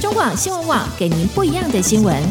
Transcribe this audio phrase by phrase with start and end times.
[0.00, 2.22] 中广新闻网给您不一样的新闻。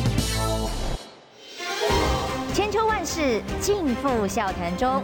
[2.54, 5.04] 千秋万世尽付笑谈中。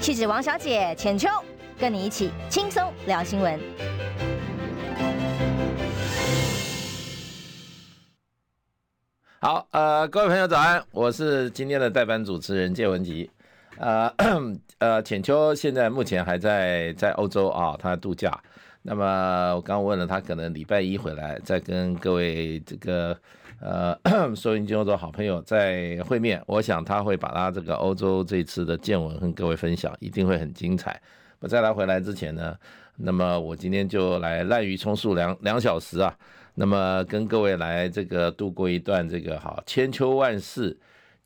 [0.00, 1.28] 气质王小姐浅秋，
[1.76, 3.58] 跟你一起轻松聊新闻。
[9.40, 13.28] 好，呃，各位朋友早安，我是今天的代班主持人谢文吉。
[13.76, 14.12] 呃，
[14.78, 18.30] 呃，浅秋现在目前还在在欧洲啊，他度假。
[18.90, 23.14] 那么我刚问了他，可能礼拜一回来再跟各位这个
[23.60, 23.94] 呃
[24.34, 26.42] 收音机欧洲好朋友再会面。
[26.46, 30.98] 我想他会把他这个欧洲这次的见闻跟各位分享，一定会很精彩。
[31.38, 32.56] 我在他回来之前呢，
[32.96, 36.16] 那么我今天就来滥竽充数两两小时啊，
[36.54, 40.74] 那么跟各位来这个度过一段这个好千秋万世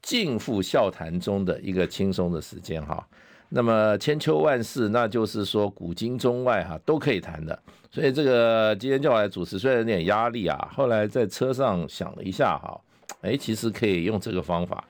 [0.03, 3.07] 尽付笑谈中的一个轻松的时间哈。
[3.55, 7.59] 那么千秋万世，那就是说古今中外哈都可以谈的。
[7.91, 10.57] 所以这个今天叫我来主持，虽然有点压力啊。
[10.75, 12.81] 后来在车上想了一下哈，
[13.21, 14.83] 哎，其实可以用这个方法，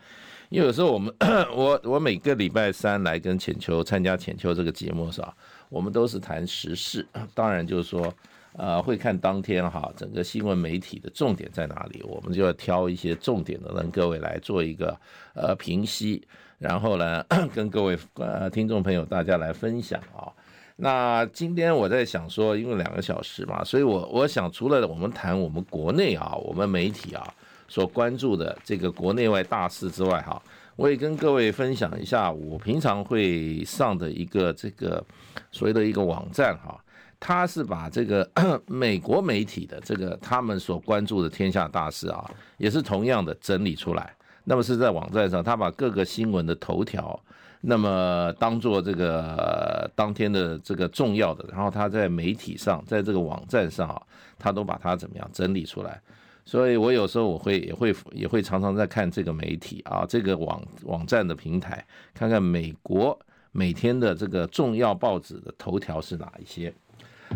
[0.49, 1.13] 因为有时候我们
[1.53, 5.35] 我我每个礼拜三来跟浅秋参加浅秋这个节目是吧？
[5.69, 8.15] 我们都是谈时事，当然就是说
[8.57, 14.97] 呃会看当天哈整个新闻媒体的重点在哪里，我们就要挑一些重点的，让各位来做一个
[15.35, 16.23] 呃评析。
[16.63, 20.31] 然后呢， 跟各位呃听众朋友大家来分享啊。
[20.77, 27.35] 那今天我在想说，因为两个小时嘛，所以我我想除了我们谈我们国内啊，我们媒体啊
[27.67, 30.41] 所关注的这个国内外大事之外哈，
[30.77, 35.05] 我也跟各位分享一下我平常会上的一个这个
[35.51, 36.81] 所谓的一个网站哈，
[37.19, 38.29] 它是把这个
[38.67, 44.15] 美国媒体的这个他们所关注的天下大事啊，也是同样的整理出来。
[44.45, 47.19] 那么是在网站上，他把各个新闻的头条，
[47.61, 54.03] 那么当做这个当天的这个重要的，然后他在媒体上，在这个网站上啊，
[54.39, 56.01] 他都把它怎么样整理出来。
[56.45, 63.17] 所以我有时候我会也会也会常常在看这个媒体啊，这个网网站的平台，看看美国
[63.53, 66.75] 每天的这个重要报纸的头条是哪一些。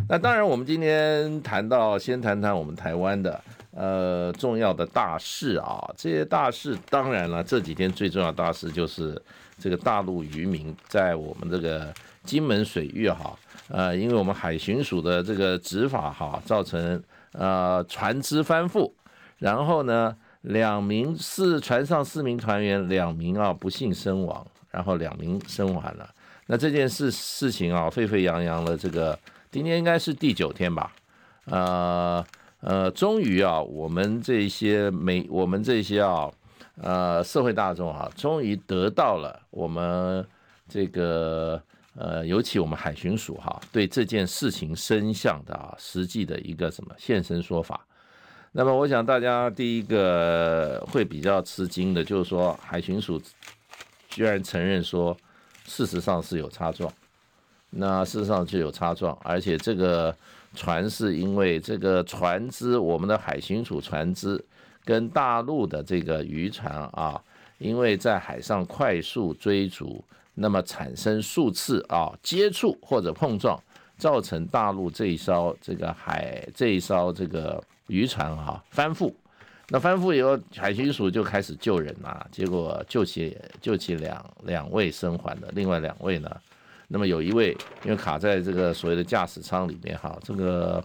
[0.08, 3.40] 那当然，我们今天谈到，先谈谈我们台湾的。
[3.78, 9.20] 呃，重要的大事啊，这些大事当然了，这几天最重要的大事就是
[9.58, 11.92] 这个大陆渔民在我们这个
[12.24, 13.38] 金门水域哈，
[13.68, 18.90] 呃，因为我们海巡署的这个执法哈，造成呃船只翻覆，
[19.36, 26.08] 然后呢，两名四船上四名团员两名啊不幸身亡，然后两名生还了。
[26.46, 29.18] 那这件事事情啊沸沸扬扬了，这个
[29.50, 30.90] 今天应该是第九天吧，
[31.44, 32.24] 呃。
[32.60, 36.30] 呃，终于啊，我们这些美，我们这些啊，
[36.82, 40.26] 呃，社会大众啊，终于得到了我们
[40.68, 41.62] 这个
[41.94, 47.86] 呃，尤其我们海巡署哈，对这件事情真相的啊，实际的一个什么现身说法。
[48.52, 53.20] 那么，我想大家第一个会比较吃惊的，就是说海巡署
[54.08, 55.14] 居然承认说，
[55.66, 56.90] 事实上是有差撞，
[57.70, 60.14] 那事实上就有擦撞，而且这个。
[60.54, 64.42] 船是因为这个船只，我们的海巡署船只
[64.86, 67.20] 跟大陆的这个渔船啊，
[67.58, 73.62] 因为在海上快速追逐，那么产生数次啊接触或者碰撞，
[73.98, 79.12] 造成大陆这一艘这个海这一艘这个渔船啊翻覆。
[79.68, 86.34] 那翻覆以后，海巡署就开始救人啊，结果救起救起两两位生还的，另外两位呢？
[86.88, 90.80] 那么有一位因为卡在这个所谓的驾驶舱里面哈，这个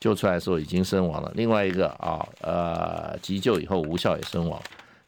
[0.00, 1.30] 救出来的时候已经身亡了。
[1.34, 4.58] 另外一个啊呃急救以后无效也身亡。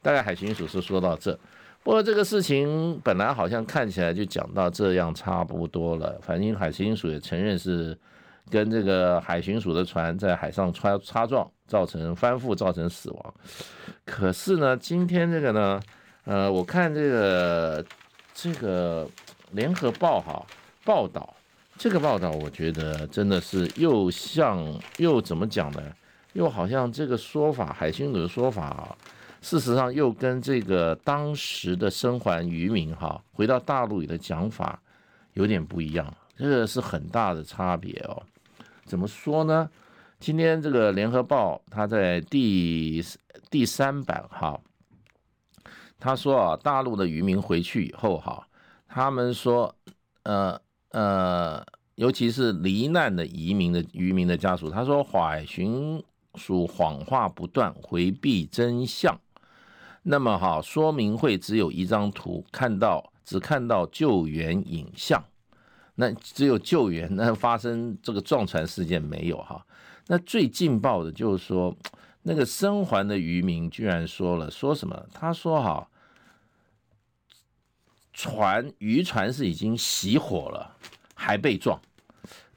[0.03, 1.33] 大概海巡署是说到这，
[1.83, 6.19] 不过这个事情本来好像看起来就讲到这样差不多了。
[6.21, 7.97] 反正海巡署也承认是
[8.51, 13.35] 跟这个海巡署的船在海上擦擦撞，造成翻覆，造成死亡。
[14.05, 15.81] 可是呢，今天这个呢，
[16.25, 17.85] 呃，我看这个
[18.35, 19.09] 这个。
[19.53, 20.45] 联合报哈
[20.85, 21.35] 报道
[21.79, 25.83] 这个报道，我觉得真的是又像又怎么讲呢？
[26.33, 28.97] 又好像这个说法，海巡署的说法啊，
[29.41, 34.79] 事实上又跟这个当时的生还渔民哈回到大陆里的讲法
[35.35, 38.23] 有点不一样，这个是很大的差别哦。
[38.85, 39.69] 怎么说呢？
[40.19, 43.05] 今天这个联合报他在第
[43.51, 44.59] 第三版哈，
[46.01, 48.47] 他说啊，大陆的渔民回去以后哈。
[48.89, 49.75] 他们说，
[50.23, 50.61] 呃
[50.91, 51.65] 呃，
[51.97, 56.03] 尤其是罹难的移民的渔民的家属，他说海巡
[56.35, 59.19] 署谎话不断，回避真相。
[60.03, 65.23] 那么哈，说明会只有一张图，看到只看到救援影像。
[65.97, 69.67] 那只有救援，那发生这个撞船事件没有哈。
[70.09, 71.75] 那最劲爆的就是说，
[72.23, 75.07] 那个生还的渔民居然说了，说什么？
[75.13, 75.89] 他说哈，
[78.17, 80.75] 船渔船是已经熄火了，
[81.15, 81.79] 还被撞。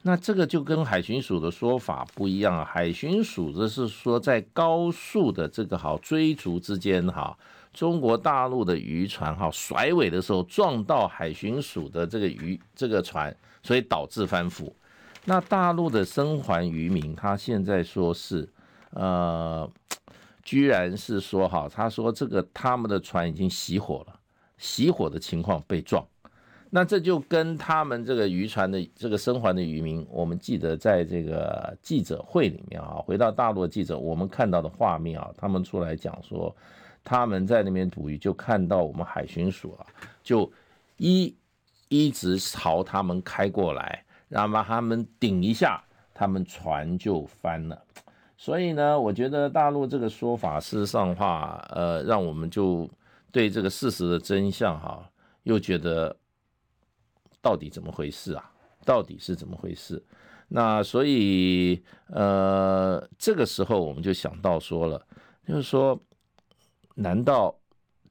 [0.00, 2.64] 那这个就跟海巡署的说法不一样啊。
[2.64, 7.36] 海巡署的是说，在高速的这个好追逐之间哈，
[7.74, 14.72] 中国大陆的渔船哈甩尾的时候撞到海巡署的这个渔这个船，所以导致翻覆。
[15.26, 18.48] 那大陆的生还渔民他现在说是，
[18.92, 19.70] 呃，
[20.42, 24.19] 居然是说哈，他说这个他们的船已经熄火了，
[24.60, 26.06] 熄火的情况被撞。
[26.72, 36.54] 那这就跟他们这个渔船的这个生还的渔民，我们记得在这个记者会里面啊，回到大陆的记者，我们看到的画面啊，他们出来讲说，
[37.02, 39.86] 他们在那边捕鱼，就看到我们海巡署啊，
[40.22, 40.48] 就
[40.96, 41.34] 一
[41.88, 45.82] 一直朝他们开过来，然后把他们顶一下，
[46.14, 47.82] 他们船就翻了。
[48.36, 52.88] 所以呢，我觉得大陆这个说法，事实上话，呃，让我们就
[53.32, 55.10] 对这个事实的真相哈，
[55.42, 56.16] 又觉得。
[57.42, 58.52] 到底怎么回事啊？
[58.84, 60.04] 到底是怎么回事？
[60.48, 65.06] 那所以呃，这个时候我们就想到说了，
[65.48, 65.98] 就是说，
[66.96, 67.58] 难道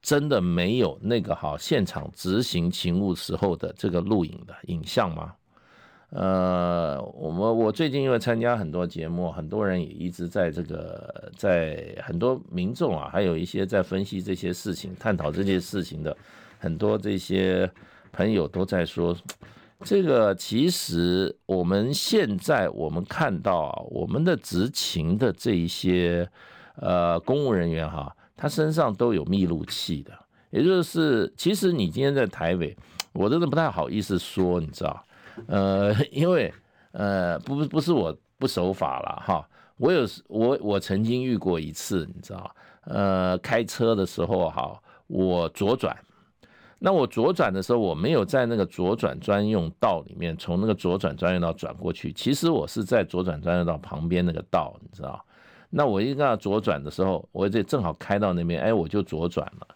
[0.02, 5.36] 真的没有那个哈现场执行勤务时候的这个录影的影像吗？
[6.10, 16.16] 呃，我们我最近因为参加很多节目，很多人也一直在这个在很多民众啊，还有一些在分析这些事情、探讨这些事情的
[16.58, 17.70] 很多这些。
[18.12, 19.16] 朋友都在说，
[19.82, 26.28] 这个其实我们现在我们看到啊，我们的执勤的这一些
[26.78, 30.12] 呃公务人员哈，他身上都有密录器的，
[30.50, 32.76] 也就是其实你今天在台北，
[33.14, 35.06] 我真的不太好意思说，你知道，
[35.48, 36.54] 呃， 因为
[36.92, 39.48] 呃不不是我不守法了哈，
[39.78, 42.56] 我有我我曾经遇过一次，你知道，
[42.86, 45.96] 呃，开车的时候哈，我左转。
[46.82, 52.14] 那我左转的时候，我没有在那个左转专用道里面，从那个左转专用道转过去。
[52.14, 55.22] 其实我是在左转专用道旁边那个道，你知道？
[55.70, 59.68] 那我一个左转的时候，我这正好开到那边，哎，我就左转了。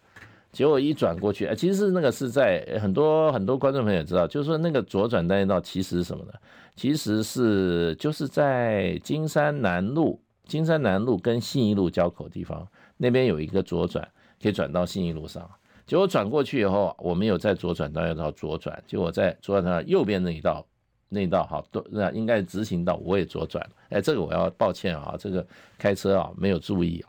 [0.54, 6.32] 结果一转过去，其实那个是在很多很多观众朋友也知道，就是说那个左转单行道其实是什么呢？
[6.76, 12.68] 其实是就是在金山南路、金山南路跟信义路交口地方，
[12.98, 14.08] 那边有一个左转，
[14.42, 15.50] 可以转到信义路上。
[15.86, 20.66] 结果转过去以后，我没有在左转道要到左转，结果在左转道右边那一道
[21.10, 23.68] 那一道好都那应该直行道，我也左转。
[23.90, 25.46] 哎，这个我要抱歉啊，这个
[25.78, 27.04] 开车啊没有注意。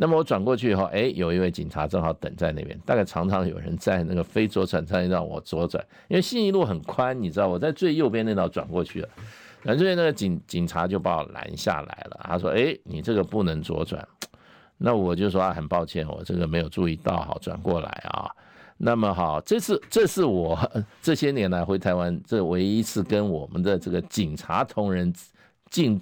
[0.00, 2.78] 那么我转过去以后，哎，有一位警察正好等在那边。
[2.86, 9.08] 大概常常有人在那个非左转道让我左转，因为信义路很宽，你知道我在最右边那道转过去了，
[9.62, 12.18] 然后这边那个警警察就把我拦下来了。
[12.24, 14.02] 他说：“哎，你这个不能左转。”
[14.82, 18.30] 那我就说啊，很抱歉，我这个没有注意到，好转过来啊。
[18.78, 20.58] 那么好，这次这是我
[21.02, 25.12] 这些年来回台湾这唯一一次跟我们的这个警察同仁
[25.68, 26.00] 近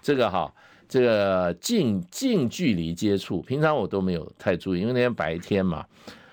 [0.00, 0.54] 这个哈
[0.88, 5.84] 这个近近距离接触，平常我都没有太注意，因为那天白天嘛。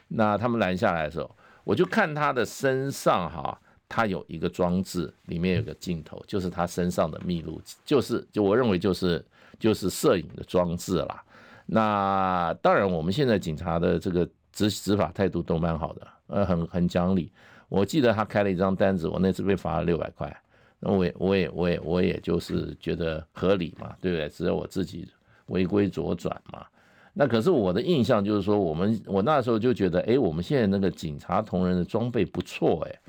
[0.07, 1.29] 那他们拦下来的时候，
[1.63, 9.23] 我就看他的身上哈，他有一个装置，里面有个镜头，就是他身上的密录，就是就我认为就是
[9.59, 11.23] 就是摄影的装置啦。
[11.68, 17.31] 那当然，我们现在警察的这个执执法态度都蛮好的，呃，很很讲理。
[17.68, 20.41] 我记得他开了一张单子，我那次被罚了六百块，
[20.80, 24.30] 那我也我也我也我也就是觉得合理嘛，对不对？
[24.30, 25.07] 只有我自己
[25.48, 26.66] 违规左转嘛。
[27.14, 33.00] 那可是我的印象就是说，我们我那时候就觉得，哎，我们现在那个警察同仁的装备不错，哎，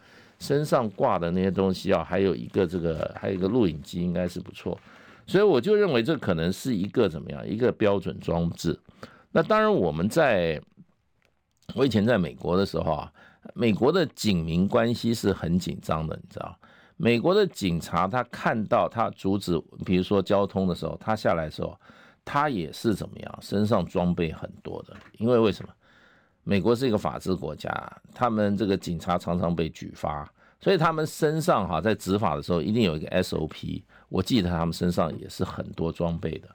[0.41, 4.77] 身上挂的那些东西啊，还有一个这个还有一个录影机，应该是不错。
[5.27, 8.77] 所以我就认为这可能是一个怎么样一个标准装置。
[9.31, 10.61] 那当然，我们在
[11.77, 13.13] 我以前在美国的时候啊，
[13.55, 16.59] 美国的警民关系是很紧张的，你知道？
[17.03, 21.75] 美国的警察他看到他阻止，比如说交通的时候，他下来的时候，
[22.27, 24.95] 他也是怎么样，身上装备很多的。
[25.17, 25.73] 因为为什么？
[26.45, 27.71] 美国是一个法治国家，
[28.13, 30.31] 他们这个警察常常被举发，
[30.61, 33.83] 所以他们身上哈在执法的时候一定有一个 SOP。
[34.11, 36.49] 我记得他们身上也是很多装备的，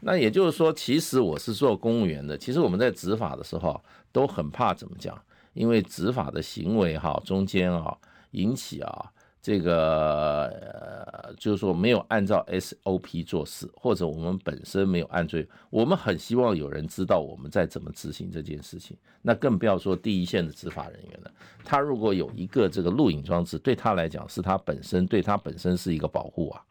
[0.00, 3.80] 那也就是说，其实我是做公务员的，其实我们在执法的时候
[4.10, 5.16] 都很怕怎么讲，
[5.52, 7.96] 因为执法的行为哈中间啊
[8.32, 18.96] 引起啊这个，就是说没有按照 SOP 做事，或者我们本身没有按罪，我们很希望有人知道我们在怎么执行这件事情。
[19.20, 21.30] 那更不要说第一线的执法人员了。
[21.64, 26.62] 他如果有一个这个录影装置，对他来讲是他本身对他本身是一个保护啊。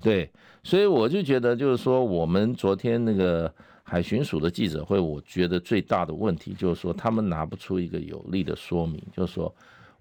[0.00, 0.30] 对，
[0.62, 3.52] 所以我就觉得就是说，我们昨天那个
[3.82, 9.52] 海巡署的记者会，我觉得最大的问题就是说，他们拿不出一个有力的说明，就是说。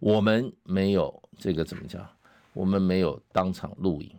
[0.01, 2.03] 我们没有这个怎么讲？
[2.53, 4.09] 我们没有当场录影。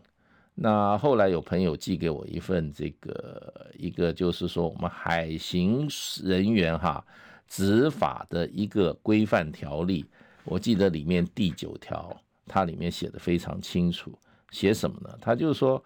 [0.54, 5.88] 那后来有朋友寄给我一份这个一个，就是说我们海巡
[6.22, 7.04] 人员哈
[7.48, 10.06] 执法的一个规范条例。
[10.44, 14.16] 我记得里面第九条，它里面写的非常清楚，
[14.52, 15.18] 写什么呢？
[15.20, 15.84] 它就是说，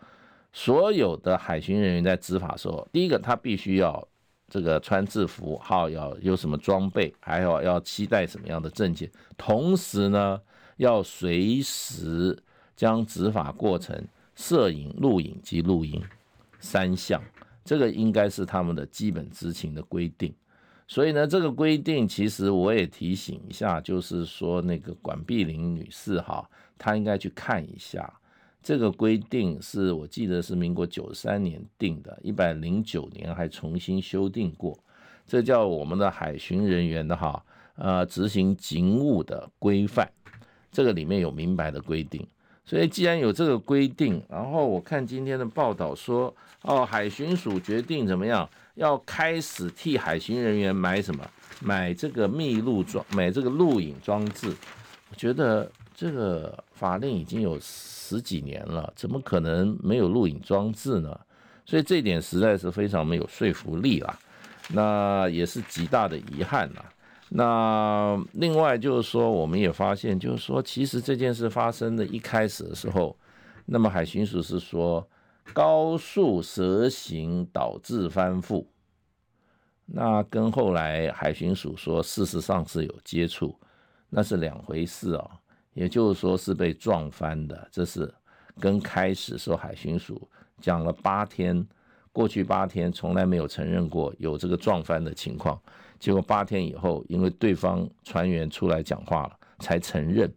[0.53, 4.07] 所有的海巡人员在执法时候，第一个他必须要。
[4.49, 10.41] 这个穿制服，号要有什么装备，还有要携带什么样的证件，同时呢，
[10.77, 12.39] 要随时
[12.77, 16.03] 将执法过程摄影、录影及录音
[16.61, 17.21] 三项，
[17.65, 20.33] 这个应该是他们的基本执勤的规定。
[20.89, 26.49] 所以呢，这个规定其实我也提醒一下，就是说那个管碧玲女士哈，
[26.79, 28.13] 她应该去看一下。
[28.67, 34.77] 这个规定是我记得是民国九三年定的，一百零九年还重新修订过。
[35.25, 37.41] 这叫我们的海巡人员的哈，
[37.77, 40.11] 呃，执行警务的规范，
[40.73, 42.27] 这个里面有明白的规定。
[42.65, 51.25] 所以既然有这个规定，然后我看今天的报道说，哦，海巡署决定怎么样，要开始替海巡人员买什么，
[51.61, 54.53] 买这个密录装，买这个录影装置。
[55.09, 57.59] 我觉得这个法令已经有。
[58.09, 61.21] 十几年了，怎么可能没有录影装置呢？
[61.65, 64.17] 所以这一点实在是非常没有说服力啦，
[64.69, 66.85] 那也是极大的遗憾啦。
[67.31, 73.17] 那另外就是说，我们也发现，就是说，其实这件事发生的一开始的时候，
[73.65, 75.05] 那么海巡署是说
[75.53, 78.65] 高速蛇行导致翻覆，
[79.85, 83.59] 那跟后来海巡署说事实上是有接触，
[84.09, 85.29] 那是两回事哦。
[85.77, 88.11] 也就是说是被撞翻的，这是
[88.59, 90.27] 跟开始说海巡署
[90.59, 91.65] 讲了八天，
[92.13, 95.61] 过去八天从来没有承认过有这个撞翻的情况，
[95.99, 100.33] 结果八天以后，因为对方船员出来讲话了，才承认。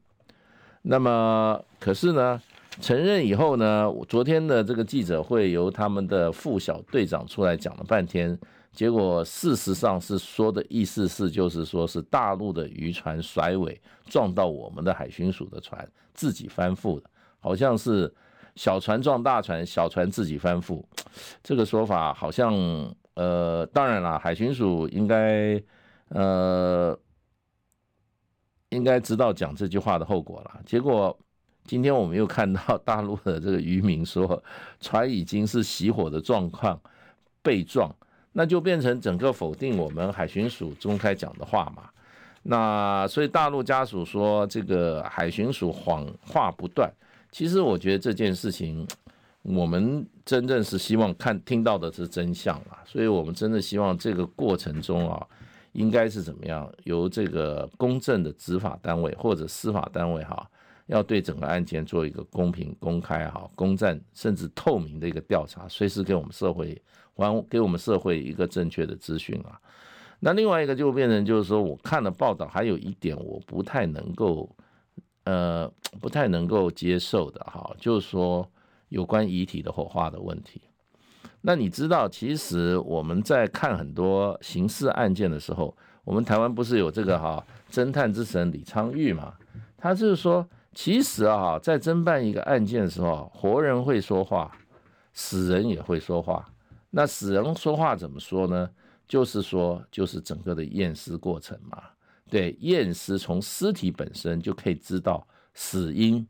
[0.81, 2.41] 那么可是呢，
[2.81, 8.37] 承认以后呢，昨天的这个记者会由他们的副小队长出来讲了半天。
[8.71, 17.09] 结果事实上是说的意思是，就是说是大陆的渔船甩尾撞到我们的海巡署的船，自己翻覆的，
[17.39, 18.13] 好像是
[18.55, 20.83] 小船撞大船，小船自己翻覆。
[21.43, 22.53] 这个说法好像
[23.15, 25.61] 呃，当然了，海巡署应该
[26.09, 26.97] 呃
[28.69, 30.61] 应该知道讲这句话的后果了。
[30.65, 31.17] 结果
[31.65, 34.41] 今天我们又看到大陆的这个渔民说，
[34.79, 36.79] 船已经是熄火的状况
[37.41, 37.93] 被撞。
[38.31, 41.89] 那就变成整个否定我们海巡署公开讲的话嘛。
[42.43, 46.89] 那所以大陆家属说这个海巡署谎话不断。
[47.31, 48.87] 其实我觉得这件事情，
[49.41, 52.79] 我们真正是希望看听到的是真相啊。
[52.85, 55.27] 所以我们真的希望这个过程中啊，
[55.73, 60.49] 应该是怎么样，由这个公正的执法单位或者司法单位哈，
[60.85, 66.81] 要对整个案件做一个公平、公开哈、公正甚至透明的一个调查，随时给我们社会。
[67.19, 69.59] 完给我们社会一个正确的资讯啊，
[70.21, 74.49] 那另外一个就变成就是说，我看了报道，还有一点我不太能够，
[75.25, 75.71] 呃，
[76.01, 78.49] 不太能够接受的哈，就是说
[78.87, 80.61] 有关遗体的火化的问题。
[81.41, 89.33] 那你知道，其实我们在看很多刑事案件的时候，我们台湾不是有这个哈侦探之神李昌钰嘛？
[89.77, 94.51] 他就是说，其实啊，在侦办一个案件的时候，活人会说话，
[95.13, 96.45] 死人也会说话。
[96.89, 98.69] 那死人说话怎么说呢？
[99.07, 101.83] 就是说，就是整个的验尸过程嘛。
[102.29, 106.27] 对，验尸从尸体本身就可以知道死因，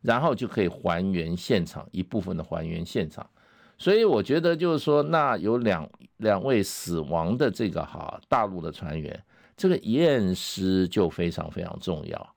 [0.00, 3.28] 然后就可以还原现场一部分的还原现场。
[3.76, 5.88] 所以我觉得就是说，那有两
[6.18, 9.24] 两位死亡的这个哈大陆的船员，
[9.56, 12.34] 这个验尸就非常非常重要。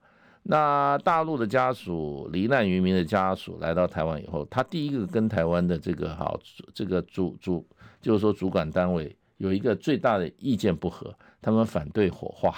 [0.48, 6.38] 那大陆的家属，罹难渔民的家属来到台湾以后，他第一个跟台湾的这个好
[6.72, 7.66] 这个主主，
[8.00, 11.12] 就是说主管单位有一个最大的意见不合，
[11.42, 12.54] 他们反对火化。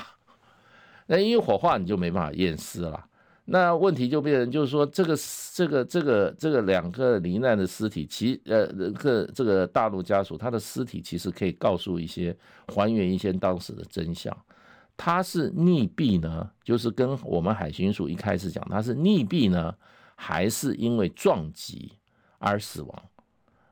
[1.07, 3.03] 那因为火化你就没办法验尸了，
[3.47, 5.17] 那问题就变成就是说这个
[5.55, 14.37] 这个这个这个两个罹难的尸体，其呃这个这个大陆家属他的尸体其实可以告诉一些还原一些当时的真相。
[14.99, 19.73] 他是溺毙呢，就是跟我们海巡署一开始讲，他是溺毙呢，
[20.17, 21.93] 还是因为撞击
[22.39, 23.03] 而死亡？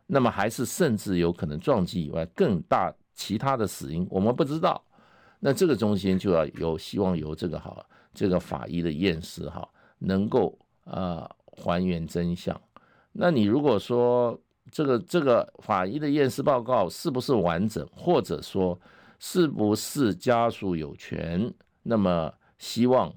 [0.07, 4.81] 那么还是甚至有可能撞击以外更大其他的死因，我们不知道。
[5.41, 9.69] 那这个中心就要有希望由这个哈这个法医的验尸哈，
[9.99, 12.59] 能够呃还原真相。
[13.11, 14.41] 那你如果说
[14.71, 18.79] 这个这个法医的验尸报告是不是完整，或者说
[19.19, 23.13] 是不是家属有权，那么希望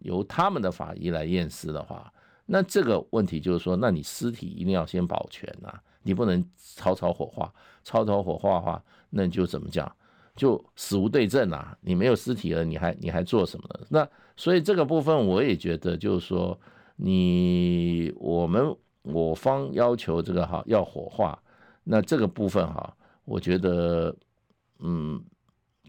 [0.00, 2.12] 由他们的法医来验尸的话，
[2.46, 5.82] 那这个问题就是说，那你尸体一定要先保全呐、啊。
[6.02, 7.52] 你不能草草火化，
[7.84, 9.90] 草草火化的话，那你就怎么讲？
[10.34, 11.76] 就死无对证啊！
[11.82, 13.86] 你没有尸体了，你还你还做什么呢？
[13.90, 16.58] 那所以这个部分我也觉得，就是说
[16.96, 21.38] 你我们我方要求这个哈要火化，
[21.84, 24.16] 那这个部分哈，我觉得
[24.78, 25.22] 嗯，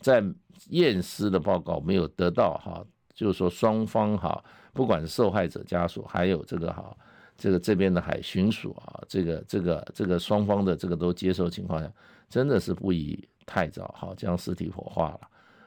[0.01, 0.23] 在
[0.69, 4.43] 验尸的报告没有得到哈，就是说双方哈，
[4.73, 6.95] 不管是受害者家属还有这个哈。
[7.37, 11.91] 这个这边的海巡署啊，这个这个这个双方的这个都接受情况下，
[12.29, 15.21] 真的是不宜太早哈将尸体火化了。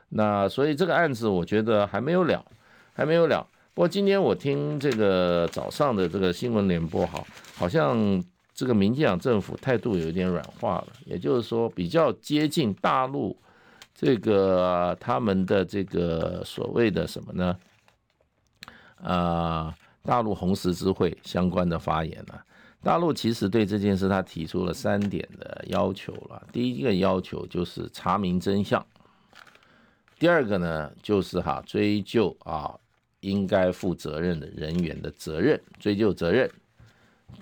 [0.08, 2.44] 那所以这个案子我觉得还没有了，
[2.92, 3.44] 还没有了。
[3.72, 7.24] 不过今天我听这个早上的这个新闻联播哈，
[7.56, 8.22] 好像
[8.54, 13.36] 这个民进党政府态度有一点软化了，也就是说比较接近大陆
[14.04, 17.58] 这个他们的这个所谓的什么呢？
[19.02, 19.74] 啊。
[20.06, 22.34] 大陆红十字会相关的发言呢、
[22.82, 26.46] 大陆其实对这件事他提出了三点的要求了。
[26.52, 28.86] 第一个要求就是查明真相，
[30.18, 32.78] 第二个呢就是哈追究啊
[33.20, 36.50] 应该负责任的人员的责任，追究责任。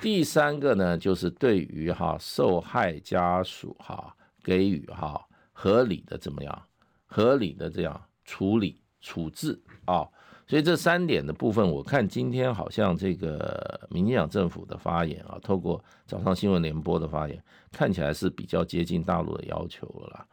[0.01, 4.15] 第三个呢就是对于哈受害家属哈
[4.45, 5.21] 给予哈
[5.53, 6.63] 合理的怎么样
[7.07, 10.09] 合理的这样处理处置啊。
[10.47, 20.27] 所以这三点的部分，我看今天好像这个民进党政府的发言啊，透过早上新闻联播的发言，看起来是比较接近大陆的要求了。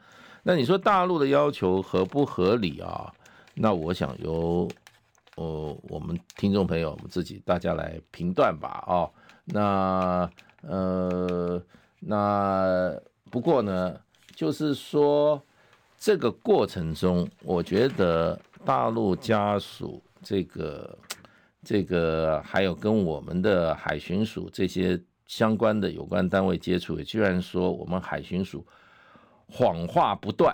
[0.44, 3.14] 那你说大陆的要求合不合理啊？
[3.54, 4.68] 那我想由
[5.36, 8.84] 呃我们听众朋友我们自己大家来评断吧。
[8.88, 9.12] 哦，
[9.46, 10.30] 那
[10.62, 11.62] 呃
[12.00, 12.94] 那
[13.30, 13.96] 不过呢，
[14.36, 15.42] 就是说
[15.98, 20.02] 这个过程中，我觉得大陆家属。
[20.22, 20.98] 这个，
[21.64, 28.68] 这个还有跟我们的海巡署这些相关的有关单位接触，居然说我们海巡署
[29.48, 30.54] 谎话不断，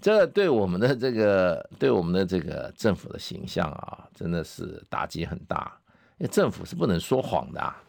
[0.00, 5.78] 这对我们的这个对我们的这个政府的形象啊，真的是打击很大。
[6.18, 7.80] 因为政府是不能说谎的啊，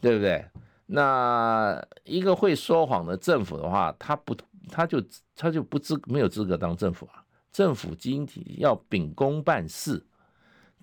[0.00, 0.44] 对不对？
[0.86, 4.36] 那一个会说谎的政府的话，他不，
[4.70, 5.02] 他就
[5.36, 7.24] 他就不资没有资格当政府啊。
[7.52, 10.04] 政府经体要秉公办事。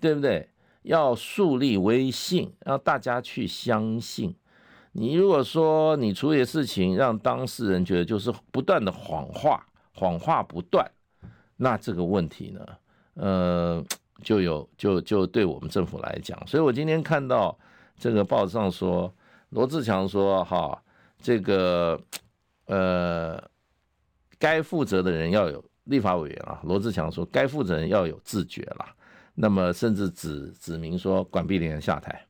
[0.00, 0.48] 对不对？
[0.82, 4.34] 要树立威信，让大家去相信。
[4.90, 10.84] 你如果说你处理事情让当事人觉得就是不断的谎话，谎话不断，
[11.56, 12.66] 那这个问题呢，
[13.14, 13.84] 呃，
[14.24, 16.36] 就有就就对我们政府来讲。
[16.48, 17.56] 所以我今天看到
[17.96, 19.14] 这个报纸上说，
[19.52, 20.82] 罗志强说哈，
[21.20, 22.00] 这个
[22.66, 23.42] 呃，
[24.38, 26.60] 该负责的人要有立法委员啊。
[26.64, 28.94] 罗志强说，该负责人要有自觉啦。
[29.34, 32.22] 那么甚至指指明说管碧莲下台，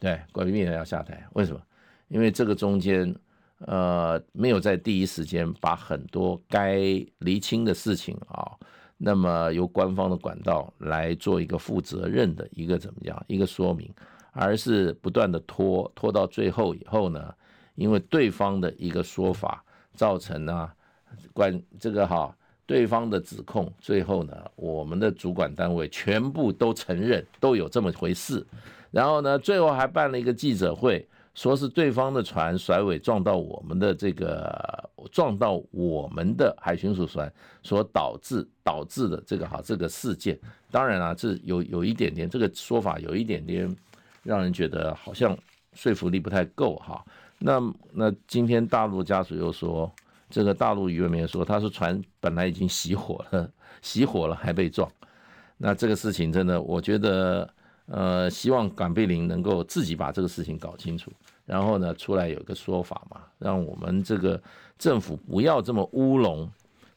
[0.00, 1.60] 对，管碧莲要下台，为什么？
[2.08, 3.14] 因为这个中间，
[3.58, 6.76] 呃，没有在第一时间把很多该
[7.18, 8.50] 厘清的事情啊，
[8.96, 13.92] 那么由官方的管道来做一个负责任的一个怎么样一个说明，
[14.38, 17.34] 而是不断的拖拖到最后以后呢，
[17.74, 20.70] 因为对方的一个说法造成呢，
[21.32, 22.34] 关这个哈。
[22.66, 28.46] 对方的指控，最后呢，我们的主管单位全部都承认都有这么回事，
[28.90, 40.38] 然后呢，最后还办了一个记者会，说是对方的船甩尾撞到我们的这个撞到我们的海巡署船所导致导致的这个哈这个事件。
[40.70, 43.74] 当然啊，这有有一点点这个说法有一点点
[44.28, 45.36] 让人觉得好像
[45.72, 47.04] 说服力不太够哈。
[47.38, 47.60] 那
[47.92, 49.90] 那今天大陆家属又说。
[50.30, 53.50] 这个大陆渔民说，他说船本来已经熄火了，
[53.82, 54.86] 熄火了还被撞，
[55.56, 57.48] 那这个事情真的，我觉得，
[57.86, 61.10] 呃，希望港碧林能够自己把这个事情搞清楚，
[61.46, 64.38] 然后呢，出来有个说法嘛，让我们这个
[64.76, 66.46] 政府不要这么乌龙，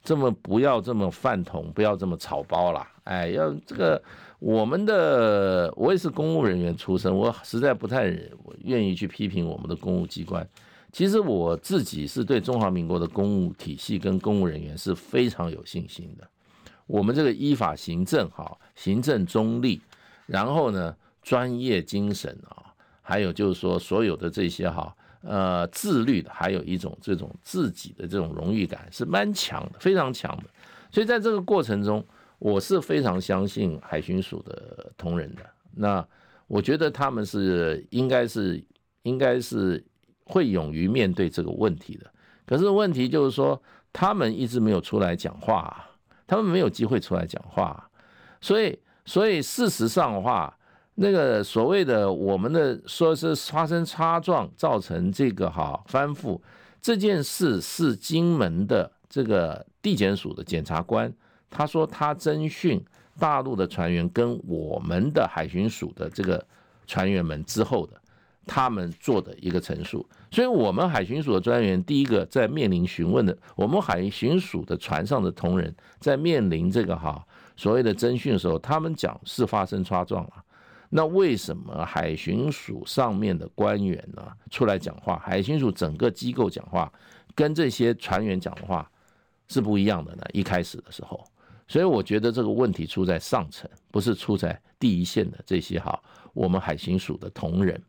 [0.03, 4.03] 这么不要这么饭桶，不要这么草包啦，哎，要这个
[4.41, 8.11] 我们的，我也是公务人员出身，我实在不太
[8.63, 10.45] 愿意去批评我们的公务机关。
[10.91, 16.27] 其实我自己是对中华民国的公务体系跟公务人员是非常有信心的。
[16.87, 19.79] 我们这个依法行政，哈，行政中立，
[20.25, 22.73] 然后呢，专业精神啊，
[23.03, 30.45] 还有就是说所有的这些哈，呃，自律，还有一种这种自己的这种荣誉感是蛮强的，非常强的。
[30.89, 32.03] 所以在这个过程中，
[32.41, 35.43] 我是非常相信海巡署的同仁的。
[35.75, 36.03] 那
[36.47, 38.61] 我觉得他们是应该是
[39.03, 39.83] 应该是
[40.23, 42.11] 会勇于面对这个问题的。
[42.47, 43.61] 可是问题就是说，
[43.93, 45.87] 他们一直没有出来讲话，
[46.25, 47.87] 他们没有机会出来讲话。
[48.41, 50.51] 所以，所以事实上的话，
[50.95, 56.41] 那个所谓的我们的说是发生擦撞造成这个哈翻覆
[56.81, 61.13] 这件事，是金门的这个地检署的检察官，
[61.51, 62.83] 他说他征讯
[63.19, 66.43] 大陆的船员跟我们的海巡署的这个
[66.87, 67.93] 船员们之后的
[68.47, 70.03] 他们做的一个陈述。
[70.31, 77.23] 所以，我们海巡署的专员第一个在面临询问的，我们海巡署的船上的同仁在面临这个哈。
[77.57, 80.43] 所谓的征讯的时候，他们讲是发生擦撞了，
[80.89, 85.19] 那为什么海巡署上面的官员呢出来讲话？
[85.19, 86.91] 海巡署整个机构讲话，
[87.35, 88.89] 跟这些船员讲话
[89.47, 90.23] 是不一样的呢？
[90.33, 91.23] 一开始的时候，
[91.67, 96.01] 所以我觉得这个问题出在上层，不是出在第一线的这些哈，
[96.33, 97.81] 我们海巡署的同仁，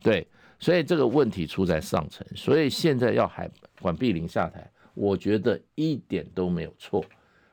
[0.00, 0.26] 对，
[0.58, 7.04] 所以这个问题出在上层，所以现在要海管碧玲下台，我觉得一点都没有错，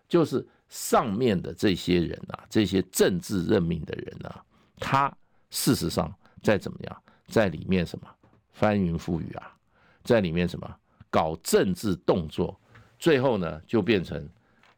[0.08, 0.46] 就是。
[0.72, 4.42] 上面的这些人啊，这些政治任命的人啊，
[4.80, 5.14] 他
[5.50, 6.10] 事实上
[6.42, 8.08] 在怎么样，在里面什么？
[8.54, 9.54] 翻云覆雨啊，
[10.02, 10.76] 在里面什么？
[11.10, 12.58] 搞政治动作，
[12.98, 14.26] 最后呢就变成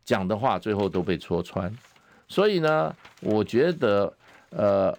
[0.03, 1.73] 讲的话最后都被戳穿，
[2.27, 4.13] 所以呢，我觉得
[4.49, 4.97] 呃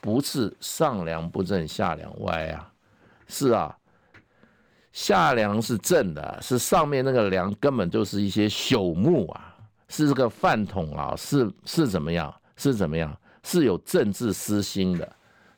[0.00, 2.72] 不是上梁不正下梁歪啊，
[3.28, 3.76] 是啊，
[4.92, 9.50] 下梁是正的，是上面那个梁根本就是一些朽木啊。
[9.86, 12.34] 是这个饭桶啊，是是怎么样？
[12.56, 13.16] 是怎么样？
[13.44, 15.08] 是有政治私心的。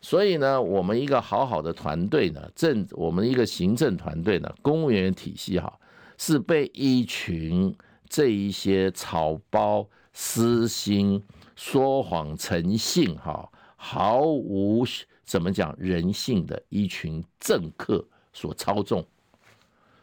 [0.03, 5.73] 所以呢，我们一个好好的团队呢，政我们一个行政团队呢，公务员体系哈，
[6.19, 7.75] 是被一群
[8.09, 11.23] 这一些草包、私心、
[11.55, 14.85] 说谎成性哈，毫无
[15.25, 19.05] 怎么讲人性的一群政客所操纵。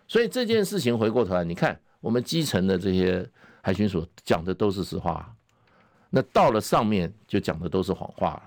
[0.07, 3.29] 所以这件事情回过头来，你看我们基层的这些。
[3.65, 5.33] 海巡署讲的都是实话，
[6.09, 8.43] 那到了上面就讲的都是谎话了。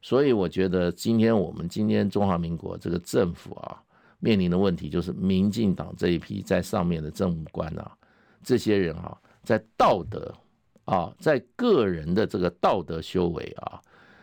[0.00, 3.76] 所以我觉得今天我们今天中华民国这个政府啊，
[4.20, 7.92] 面临的问题就是民进党这一批在上面的政务官啊，
[8.44, 10.32] 这些人啊，在道德
[10.84, 13.80] 啊，在个人的这个道德修为啊，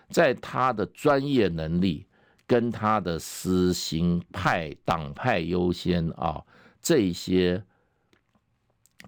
[0.09, 2.05] 在他的专业能力
[2.47, 6.41] 跟他的私心派党派优先啊
[6.81, 7.61] 这些。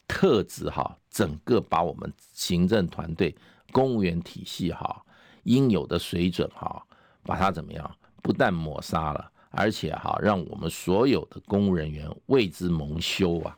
[0.06, 3.36] 特质哈，整个把我们行政团队、
[3.72, 5.04] 公务员体系哈
[5.44, 6.86] 应有的水准哈，
[7.24, 7.98] 把它怎么样？
[8.22, 13.58] 不但抹杀了，而且哈，让我们所有的公务人员为之蒙羞啊！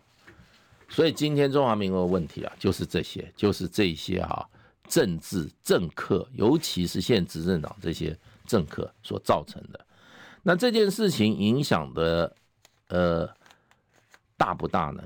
[0.88, 4.48] 所以今天中华民国的问题啊，就是这些，就是这些哈
[4.88, 9.86] 政治政客，尤其是现执政党这些政客所造成的。
[10.44, 12.36] 那这件事情影响的
[12.90, 13.28] 呃
[14.38, 15.04] 大不大呢？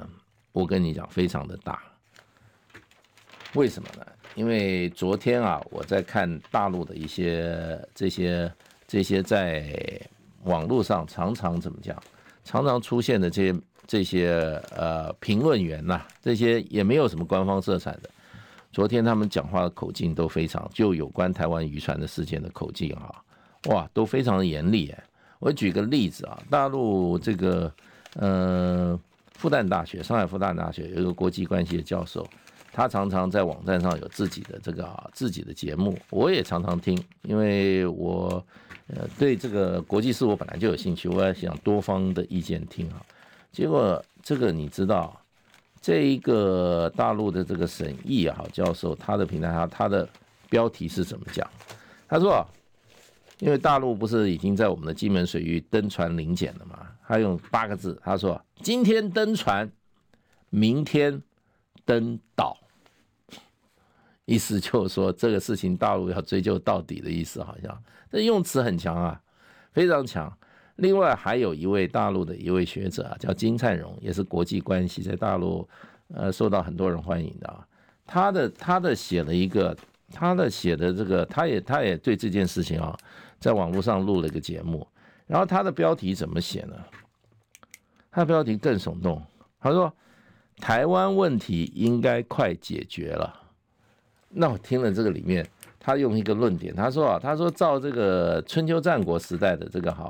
[0.52, 1.82] 我跟你讲，非常的大。
[3.54, 4.06] 为什么呢？
[4.36, 8.52] 因为昨天啊，我在看大陆的一些这些
[8.88, 10.00] 这些在
[10.44, 11.98] 网络上常常怎么讲，
[12.44, 18.10] 常常出现的这些这些呃评论员呐、这些也没有什么官方色彩的。
[18.72, 23.16] 昨天他们讲话的口径都非常，就有关台湾渔船的事件的口径啊，
[23.66, 24.94] 哇，都非常的严厉。
[25.40, 27.74] 我举个例子啊，大陆这个
[28.14, 29.00] 呃。
[29.40, 32.28] 复旦大学，上海复旦大学有一个国际关系的教授，
[32.74, 38.46] 他常常在网站上有自己的这个啊自己的节目，我也常常听，因为我
[38.88, 43.02] 呃对这个国际事我本来就有兴趣，我也想多方的意见听啊。
[43.52, 45.20] 结果这个你知道，
[45.82, 50.08] 这一个大陆的这个沈毅啊教授，他的平台他他的
[50.50, 51.50] 标题是怎么讲？
[52.08, 52.46] 他说。
[53.42, 56.86] 因为大陆不是已经在我们的金门水域登船临检了吗？
[57.08, 59.72] 他用八个字，他说：“今天登船，
[60.50, 61.24] 明天
[61.86, 62.58] 登岛。”
[64.28, 67.82] 意思就是说这个事情大陆要追究到底的意思，好像
[68.12, 69.22] 这用词很强啊，
[69.72, 70.38] 非常强。
[70.80, 75.68] 另外还有一位大陆的一位学者啊，叫金灿荣，也是国际关系在大陆
[76.14, 77.66] 呃受到很多人欢迎的啊。
[78.06, 79.76] 他的他的写了一个，
[80.12, 82.98] 他的写的这个，他也他也对这件事情啊。
[83.40, 84.86] 在网络上录了一个节目，
[85.26, 86.76] 然后他的标题怎么写呢？
[88.12, 89.24] 他的标题更耸动，
[89.62, 89.94] 他说
[90.60, 93.34] ：“台湾问题应该快解决了。”
[94.28, 95.48] 那我听了这个里面，
[95.80, 100.06] 他用一个论点，他说啊，他说照这个春秋战国时代的这个哈，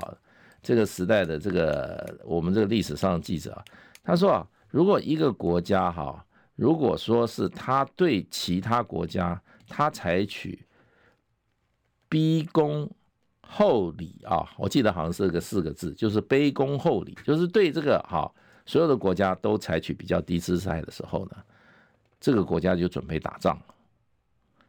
[0.62, 3.62] 这个时代的这个我们这个历史上的记者，
[4.02, 6.24] 他说啊，如果一个国家哈，
[6.56, 10.66] 如果说是他对其他国家他采取
[12.08, 12.90] 逼恭
[13.40, 18.30] 厚礼啊，我记得好像是个四个字，就是卑躬厚礼，就是对这个哈
[18.66, 21.36] 所有的国家都采取比较低姿态的时候呢，
[22.20, 23.58] 这个国家就准备打仗。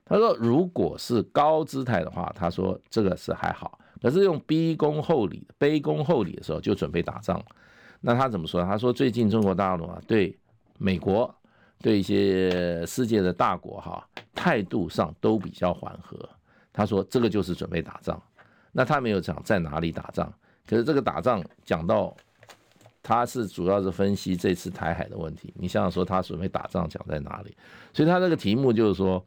[0.06, 7.42] 他说，如果是高姿态的话，他说这个是还好，可是用逼恭厚礼、卑恭厚礼的时候就准备打仗。
[8.00, 8.64] 那他怎么说？
[8.64, 10.36] 他说最近中国大陆啊，对
[10.80, 11.34] 美国、
[11.80, 16.18] 对一些世界的大国哈，态度上都比较缓和。
[16.74, 18.20] 他说这个就是准备打仗。
[18.72, 20.34] 那他没有讲在哪里打仗，
[20.66, 22.16] 可是这个打仗讲到，
[23.04, 25.54] 他是主要是分析这次台海的问题。
[25.58, 27.56] 你想想说他准备打仗讲在哪里？
[27.94, 29.24] 所以他这个题目就是说，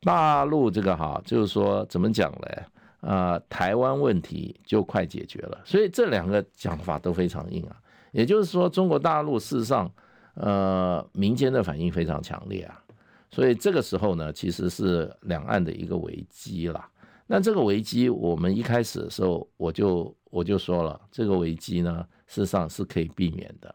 [0.00, 2.64] 大陆这个哈，就是说怎么讲嘞？
[3.00, 5.60] 啊，台湾问题就快解决了。
[5.64, 7.76] 所以这两个讲法都非常硬啊。
[8.12, 9.90] 也就是说，中国大陆事实上，
[10.34, 12.82] 呃，民间的反应非常强烈啊。
[13.30, 16.88] 所以这个时候呢，其实是两岸的一个危机啦。
[17.26, 23.74] 那这个危机，我们一开始的时候，我就我就说了，这个危机呢，事实上是可以避免的。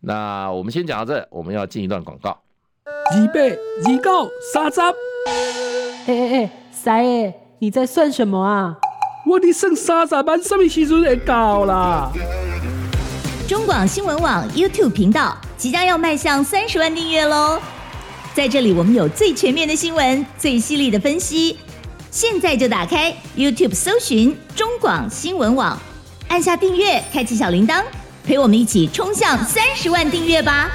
[0.00, 2.38] 那我们先讲到这，我们要进一段广告。
[3.16, 4.80] 预备，预告，三十。
[4.80, 4.92] 哎
[6.06, 8.76] 哎哎，三爷，你在算什么啊？
[9.24, 12.12] 我的剩三十万，什么时阵会到啦？
[13.48, 17.58] 中广新闻网 YouTube 频道即将要迈向三十万订阅喽！
[18.34, 21.56] 在这里，我们有最全面的新闻，最犀利的分析。
[22.10, 25.78] 现在就打开 YouTube 搜寻中广新闻网，
[26.28, 27.82] 按下订阅，开启小铃铛，
[28.22, 30.72] 陪我们一起冲向三十万订阅吧！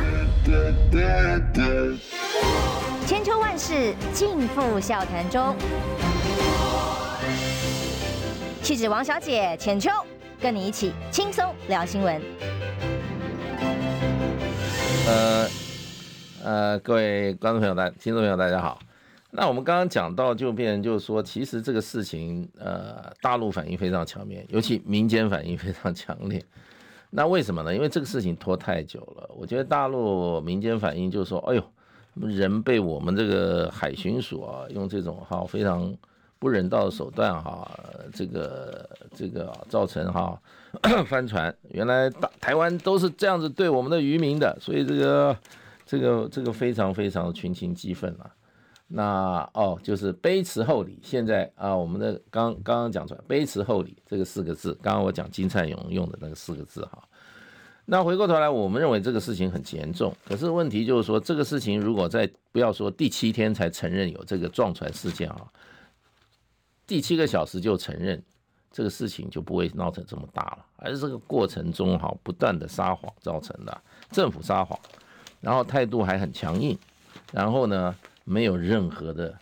[3.05, 5.55] 千秋万世尽付笑谈中，
[8.71, 9.89] 气质王小姐浅秋，
[10.39, 12.21] 跟你一起轻松聊新闻。
[15.05, 15.47] 呃
[16.41, 18.79] 呃，各位观众朋友、大听众朋友，大家好。
[19.31, 26.41] 那我们刚刚讲到，就变就是说，其实这个事情，呃，大陆反应非常强烈，尤其民间反应非常强烈。
[27.09, 27.75] 那为什么呢？
[27.75, 29.29] 因为这个事情拖太久了。
[29.35, 31.63] 我觉得大陆民间反应就是说，哎呦，
[32.13, 35.93] 人被我们这个海巡署啊，用这种哈非常
[36.41, 37.69] 不人道的手段哈，
[38.11, 40.41] 这个这个造成哈
[41.05, 41.55] 翻船。
[41.69, 45.37] 原来大台湾都是这样子对我们的渔民的，所以这个
[45.85, 48.25] 这个这个非常非常群情激愤啊。
[48.87, 50.99] 那哦，就是卑辞厚礼。
[51.03, 57.03] 现在啊，我们的刚刚刚讲出来，卑辞厚礼这个四个字，刚刚我讲金灿荣用的那个四个字哈。
[57.85, 60.11] 那回过头来，我们认为这个事情很严重。
[60.27, 65.45] 可是问题就是说，这个事情如果在不要说第七天才承认有这个撞船事件啊，
[66.91, 68.21] 第七个小时就承认
[68.69, 70.65] 这个事情就不会闹成这么大了。
[70.75, 74.77] 而是这个过程中哈，不断的撒谎造成的，政府撒谎，
[75.39, 76.77] 然后态度还很强硬，
[77.31, 79.33] 然后呢，没有任何的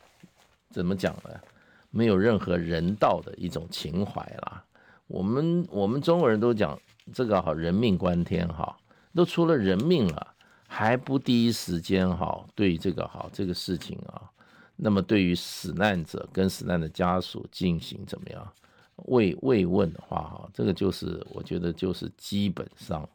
[0.69, 1.31] 怎么讲呢？
[1.89, 4.63] 没有任何人道的一种情怀啦。
[5.07, 6.79] 我们我们中国人都讲
[7.11, 8.77] 这个好，人命关天哈，
[9.15, 10.35] 都出了人命了，
[10.67, 14.29] 还不第一时间哈对这个好这个事情啊，
[14.81, 18.53] 那么对于死难者跟死难的家属进行怎么样
[19.07, 23.07] 慰慰问的话哈，这个就是我觉得就是基本上，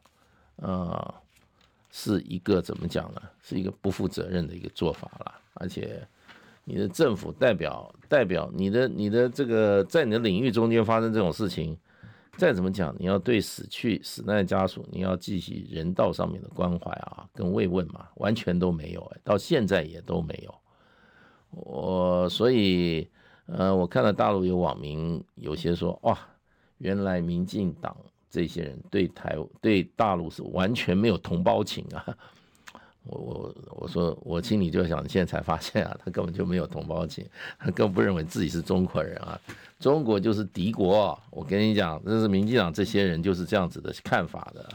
[0.57, 1.13] 呃，
[1.91, 3.21] 是一个怎么讲呢？
[3.41, 5.33] 是一个不负责任的一个做法了。
[5.55, 6.05] 而且，
[6.63, 11.77] 你的政府代表代表你的你的这个在你的领域中间发生这种事情，
[12.35, 20.53] 再怎么讲，你要对死去死难家属，你要进行人道上面的关怀啊，跟慰问嘛，完全都没有，到现在也都没有。
[21.55, 23.07] 我所以
[23.45, 26.17] 呃，我看到大陆有网民有些说哇，
[26.79, 27.95] 原来民进党
[28.29, 32.05] 这些人对台对大陆是完全没有同胞情啊。
[33.07, 37.23] 我我我说我心里就想，现在才发现啊，他根本就没有同胞情，
[37.59, 39.39] 他更不认为自己是中国人啊，
[39.79, 41.17] 中国就是敌国。
[41.29, 44.67] 我跟你讲，这是民进党这些人就是这样子的看法的。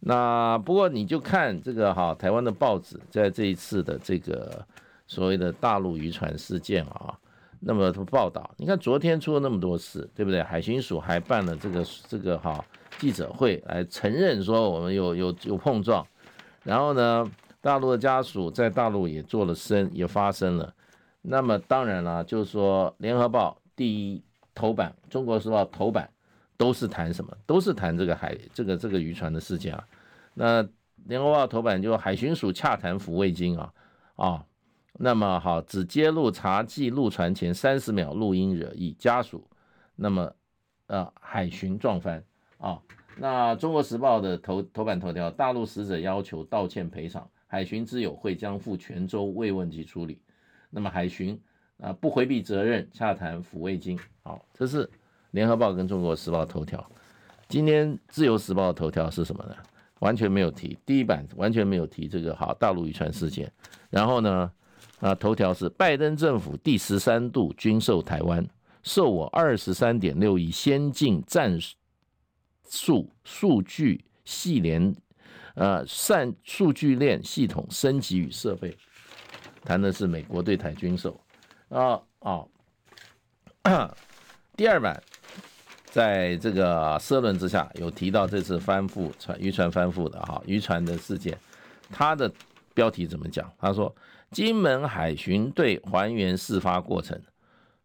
[0.00, 4.66] 那不过你就看这个哈，台湾的报纸在这一次的这个
[5.12, 7.14] 所谓的大陆渔船事件啊，
[7.60, 10.42] 那么报道，你看昨天出了那么多事，对不对？
[10.42, 12.64] 海巡署还办了这个这个哈
[12.98, 16.06] 记者会来承认说我们有有有碰撞，
[16.64, 17.30] 然后呢？
[17.60, 20.74] 大陆的家属在大陆也做了声，也发声了。
[21.20, 24.20] 那么当然了，就是说，《联合报》第一
[24.52, 26.10] 头版，《中国时报》头版
[26.56, 27.32] 都是谈什么？
[27.46, 29.84] 都是谈这个海这个这个渔船的事件啊。
[30.34, 30.60] 那
[31.04, 33.72] 《联合报》头版就海巡署洽谈抚慰金啊
[34.16, 34.44] 啊
[34.94, 39.48] 那么好，只揭露查记录传前三十秒录音惹议家属，
[39.96, 40.32] 那么
[40.86, 42.22] 呃海巡撞翻
[42.58, 42.78] 啊。
[43.16, 50.20] 那中国时报的头头版头条，大陆死者要求道歉赔偿，海巡之友会将赴泉州慰问及处理。
[50.70, 51.38] 那么海巡
[51.78, 53.98] 啊不回避责任，洽谈抚慰金。
[54.22, 54.88] 好，这是
[55.32, 56.84] 联合报跟中国时报头条。
[57.48, 59.54] 今天自由时报的头条是什么呢？
[59.98, 63.52] 完全没有提，第一版完全没有提这个好大陆渔船事件。
[63.90, 64.50] 然后呢
[65.02, 68.46] 啊头条是拜登政府第十三度军售台湾，
[68.84, 73.10] 售我二十三点六亿先进战术。
[73.24, 74.94] 数据系连，
[75.56, 78.74] 呃，善数据链系统升级与设备，
[79.64, 81.20] 谈的是美国对台军售
[81.68, 83.94] 啊啊。
[84.56, 85.02] 第二版，
[85.84, 91.36] 在这个社论之下有提到这次翻覆船渔船翻覆的哈渔船的事件，
[91.90, 92.32] 他的
[92.72, 93.52] 标题怎么讲？
[93.58, 93.94] 他说
[94.32, 97.22] 金门海巡队还原事发过程，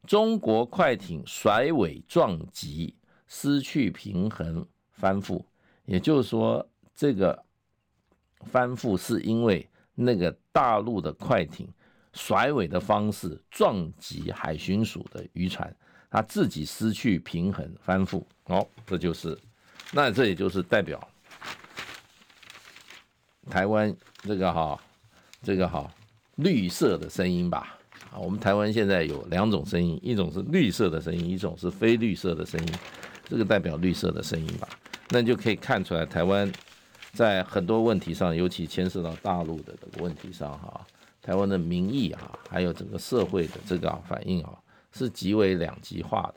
[0.08, 2.96] 中国快艇甩尾撞击。
[3.30, 5.44] 失去平衡翻覆，
[5.84, 7.44] 也就是说，这个
[8.46, 11.68] 翻覆是因为那个大陆的快艇
[12.14, 15.76] 甩尾的方式撞击海巡署的渔船，
[16.10, 18.24] 他自己失去平衡翻覆。
[18.46, 19.38] 哦，这就是，
[19.92, 21.06] 那这也就是代表
[23.50, 24.80] 台湾这个哈，
[25.44, 25.92] 这个哈
[26.38, 27.78] 绿色的声音吧。
[28.12, 32.74] 啊，我们台湾现在有两种声音，一种是绿色的声音，一种是非绿色的声音。
[33.26, 34.70] 这个代表绿色的声音吧，
[35.10, 36.50] 那就可以看出来，台湾
[37.12, 40.88] 在很多问题上，尤其牵涉到大陆的这个问题上，哈，
[41.22, 44.58] 台湾的民意啊，还有整个社会的这个反应啊，
[44.94, 46.36] 是极为两极化的。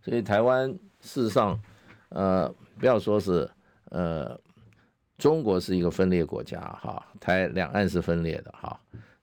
[0.00, 1.60] 所以台湾事实上，
[2.10, 3.50] 呃，不要说是
[3.86, 4.38] 呃，
[5.16, 8.78] 中国是一个分裂国家，哈，台两岸是分裂的，哈。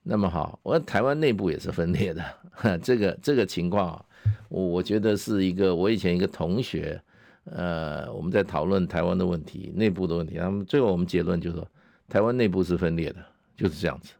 [0.07, 4.05] 那么好，我台湾内部也是分裂的，这个这个情况。
[4.49, 7.01] 我我觉得是一个，我以前一个同学，
[7.45, 11.67] 呃，我们在讨论台湾的问题、内部的问题，他们最后我们结论就是说，
[12.07, 13.17] 台湾内部是分裂的，
[13.57, 14.13] 就是这样子。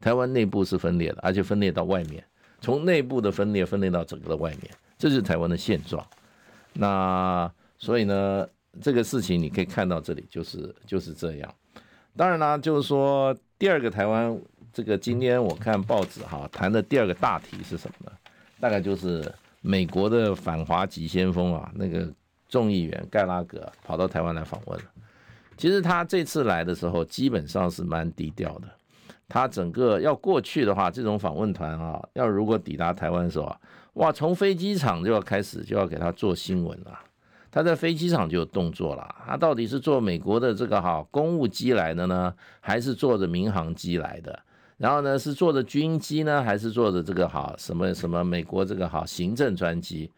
[0.00, 2.24] 台湾内部是分裂的，而且分裂到外面，
[2.60, 6.04] 从内部的分裂分裂到整个的外面，这是台湾的现状。
[6.72, 8.46] 那所以呢，
[8.80, 11.54] 这个事情你可以看到这里就是就是这样。
[12.16, 14.40] 当然啦，就是说第二个台湾，
[14.74, 18.12] 这个今天我看报纸哈谈的第二个大题是什么呢？
[18.58, 22.12] 大概就是美国的反华急先锋啊，那个
[22.48, 24.76] 众议员盖拉格跑到台湾来访问。
[25.56, 28.68] 其实他这次来的时候，基本上是蛮低调的。
[29.28, 33.60] 他整个要过去的话，这种访问团啊，要如果抵达台湾的时候啊，
[33.92, 36.98] 哇，从飞机场就要开始就要给他做新闻了。
[37.52, 39.14] 他在飞机场就有动作了。
[39.24, 44.36] 他到底是坐美国的这个哈公务机来的呢，还是坐着民航机来的？
[44.76, 50.10] 然后呢，是坐着军机呢，还是坐着这个好什么什么美国这个好行政专机？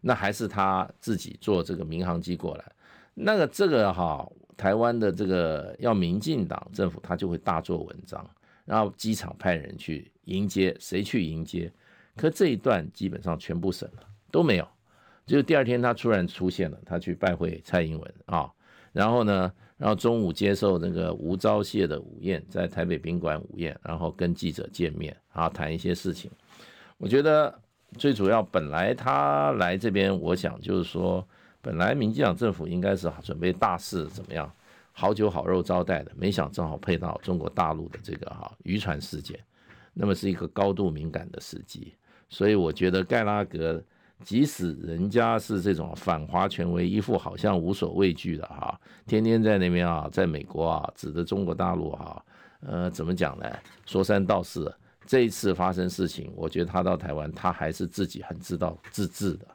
[0.00, 2.72] 那还是他自己坐这个民航机过来？
[3.14, 4.24] 那个这个哈，
[4.56, 8.24] 台湾的这个要民进党政府，他就会大做文章，
[8.64, 11.72] 然后机场派人去迎接，谁去迎接？
[12.14, 14.68] 可这一段基本上全部省了，都没有。
[15.26, 18.48] 就是第二天他突然出现了，他去拜会蔡英文啊，
[18.92, 19.52] 然后呢？
[19.84, 26.30] 然后中午接受那个吴钊燮的午宴，在台北宾馆午宴，然后跟记者见面，然后谈一些事情。
[26.96, 27.54] 我觉得
[27.98, 31.22] 最主要，本来他来这边，我想就是说，
[31.60, 34.50] 本来民进党政府应该是准备大肆怎么样，
[34.90, 39.38] 好酒好肉招待的，没想正好配到中国大陆的这个哈渔船事件，
[39.92, 41.92] 那么是一个高度敏感的时机，
[42.30, 43.84] 所以我觉得盖拉格。
[44.22, 52.24] 即使人家是这种反华权威，一副好像无所畏惧的哈，天天在那边啊，在美国啊，指着中国大陆哈，
[52.60, 53.46] 呃，怎么讲呢？
[53.84, 54.72] 说三道四。
[55.06, 59.46] 这一次发生事情，我觉得他到台湾，他还是自己很知道自治的。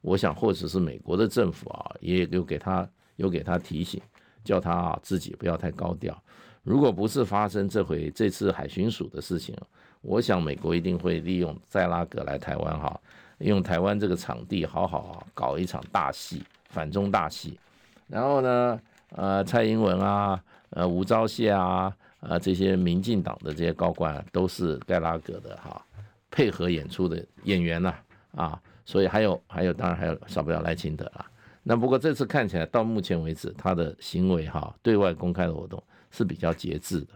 [0.00, 4.00] 我想，或者是美国的政府啊，也有给他有给他提醒，
[4.42, 6.16] 叫他啊自己不要太高调。
[6.62, 9.54] 如果不是发生这回这次海巡署的事情，
[10.00, 12.98] 我想美国一定会利用塞拉格来台湾哈。
[13.38, 17.58] 用台湾这个场地，好好搞一场大戏，反中大戏。
[18.06, 25.84] 然后呢，呃，蔡英文啊，呃，吴钊燮啊，呃，这些民进党的这些高官都是盖拉格的哈
[26.30, 27.94] 配合演出的演员呐，
[28.34, 31.26] 啊，所以还有还有，当然还有少不了赖清德啊。
[31.62, 35.82] 那不过这次看起来，到目前为止，他的行为哈，对外公开的活动
[36.12, 37.08] 是比较节制的。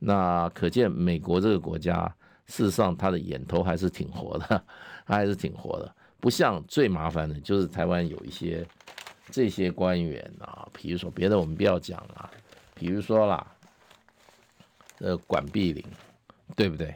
[0.00, 2.12] 那可见美国这个国家，
[2.46, 4.64] 事实上他的眼头还是挺活的。
[5.04, 8.64] 他还是挺活的，不像最麻烦的，就是台湾有一些
[9.32, 12.30] 这些官员啊，比如说别的我们不要讲了，
[12.72, 13.44] 比如说啦，
[15.00, 15.84] 呃，管碧玲，
[16.54, 16.94] 对不对？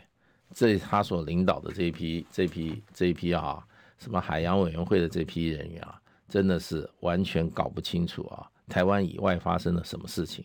[0.54, 3.62] 这他所领导的这一批、这批、这一批啊，
[3.98, 10.44] 什么海洋委员会的这批人员啊，真的是完全搞不清楚啊，台湾以外发生了什么事情。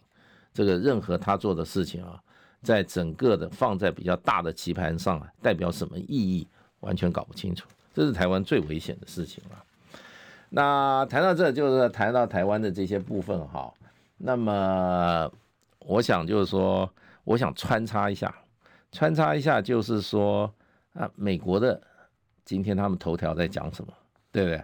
[0.52, 2.22] 这个任何他做的事情啊，
[2.62, 6.48] 在整个的放在比较大的棋盘上啊，代表什么意义，
[6.82, 7.68] 完全搞不清楚。
[7.94, 9.64] 这是台湾最危险的事情了。
[10.50, 13.74] 那谈到这，就是谈到台湾的这些部分哈。
[14.18, 15.32] 那么，
[15.80, 16.90] 我想就是说，
[17.24, 18.34] 我想穿插一下，
[18.92, 20.54] 穿插一下，就是说
[20.94, 21.82] 啊，美国的
[22.46, 23.94] 今天他们头条在讲什么，
[24.32, 24.64] 对不对？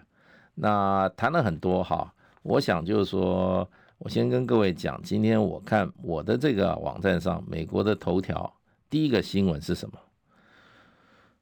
[0.56, 2.14] 那谈了很多哈。
[2.44, 8.54] 我想就是说，我先跟各位讲，今天我看我的这个网站上，美国的头条
[8.90, 10.00] 第一个新闻是什么？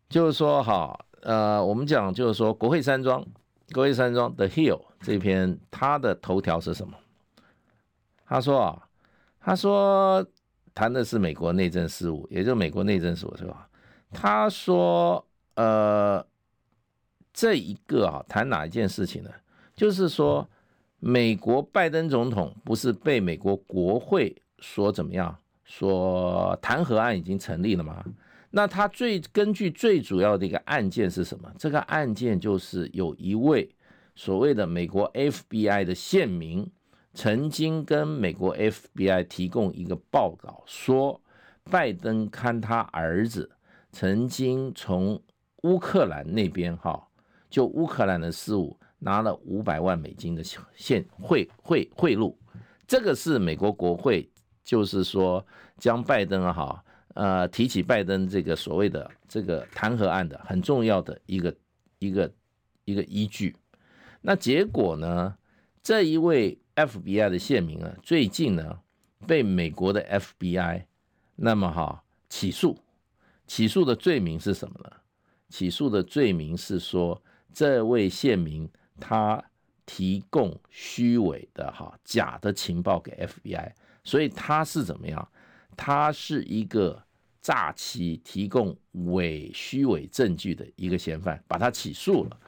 [0.09, 0.97] 就是说哈。
[1.21, 3.25] 呃，我们讲就是说，国会山庄，
[3.73, 6.95] 国会山庄 The Hill 这篇，他的头条是什么？
[8.27, 8.87] 他说啊，
[9.39, 10.23] 他说
[10.75, 13.67] 谈的是美国内政事务，也就是美国内政事务是吧？
[14.11, 15.25] 他说，
[15.55, 16.23] 呃，
[17.33, 19.31] 这一个啊，谈哪一件事情呢？
[19.75, 20.47] 就是说，
[21.07, 25.37] 美国拜登总统不是被美国国会说怎么样？
[25.63, 28.03] 说弹劾案已经成立了吗？
[28.49, 31.53] 那他最根据最主要的一个案件是什么？
[31.59, 33.69] 这个案件就是有一位
[34.15, 36.67] 所谓的美国 FBI 的线民，
[37.13, 41.21] 曾经跟美国 FBI 提供一个报告，说
[41.69, 43.51] 拜登看他儿子
[43.91, 45.21] 曾经从
[45.61, 47.07] 乌克兰那边哈，
[47.47, 48.75] 就乌克兰的事务
[49.05, 50.43] 拿了五百万美金的
[50.75, 52.35] 现贿贿贿赂，
[52.87, 54.27] 这个是美国国会，
[54.63, 55.45] 就是说
[55.77, 56.83] 将拜登哈。
[57.13, 61.55] 呃，提起拜登这个所谓的这个弹劾案的很重要的一个
[61.99, 62.29] 一个
[62.83, 63.55] 一个依据，
[64.21, 65.37] 那结果呢，
[65.81, 68.79] 这一位 FBI 的县民啊，最近呢
[69.25, 70.83] 被美国的 FBI
[71.37, 72.77] 那么哈起诉，
[73.47, 74.91] 起诉的罪名是什么呢？
[75.47, 78.69] 起诉的罪名是说这位县民
[78.99, 79.43] 他
[79.85, 83.71] 提供虚伪的哈假的情报给 FBI，
[84.03, 85.27] 所以他是怎么样？
[85.75, 87.01] 他是一个。
[87.45, 88.75] 诈欺提供
[89.11, 92.39] 伪虚伪证据的一个嫌犯，把他起诉了。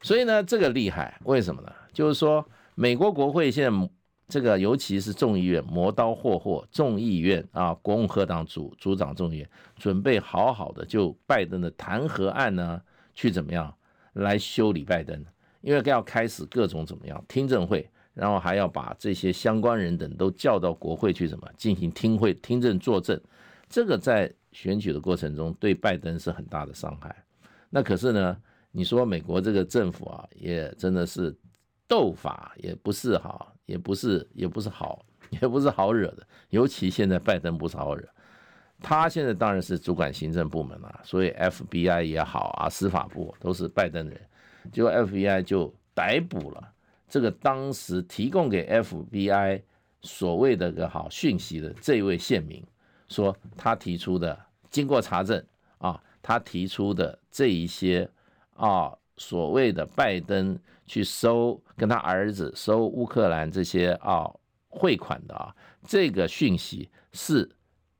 [0.00, 1.70] 所以呢，这个厉害，为什么呢？
[1.92, 2.42] 就是说，
[2.74, 3.90] 美国国会现在
[4.26, 12.80] 这个，尤其是众议院磨刀霍霍，众议院啊，共和党主主掌众议院，准备好好的就拜登的弹劾案呢，
[13.12, 13.76] 去怎么样
[14.14, 15.22] 来修理拜登？
[15.60, 23.20] 因为要开始各种怎么样听证会，然后还要把这些相关人等都叫到国会去，什么进行听会、听证、作证？
[23.68, 27.14] 这个在选举的过程中，对拜登是很大的伤害。
[27.70, 28.36] 那可是呢，
[28.70, 31.36] 你说美国这个政府啊，也真的是
[31.86, 35.04] 斗法，也不是好，也不是，也不是好，
[35.40, 36.26] 也不是好惹的。
[36.48, 38.08] 尤其现在拜登不是好惹，
[38.80, 44.20] 他现在当然是主管行政部门了，所以 FBI 也好啊，司法部都是拜登的人。
[44.72, 46.72] 结果 FBI 就逮捕了
[47.08, 49.62] 这个当时提供给 FBI
[50.02, 52.62] 所谓的个好讯息的这位县民。
[53.08, 54.38] 说他提出的，
[54.68, 55.42] 经过查证
[55.78, 58.06] 啊，他提出的这一些
[58.54, 64.30] 啊，所谓的拜登去收跟他儿子收乌克兰这些啊
[64.68, 65.56] 汇款的啊，
[65.86, 67.48] 这个讯息是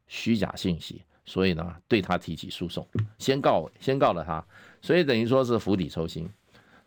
[0.08, 2.86] 虚假信息，所以呢，对他提起诉讼，
[3.18, 4.44] 先告先告了他，
[4.82, 6.28] 所以等于说是釜底抽薪。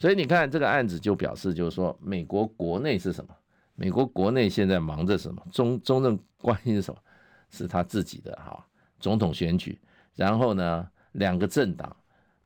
[0.02, 3.30] 所以你看这个案子就表示，就是说美国国内是什么？
[3.76, 5.46] 美国国内现在忙着什么？
[5.52, 7.00] 中中正关心什么？
[7.52, 8.66] 是他自己的哈
[9.00, 9.80] 总统选举，
[10.16, 11.96] 然后呢，两个政党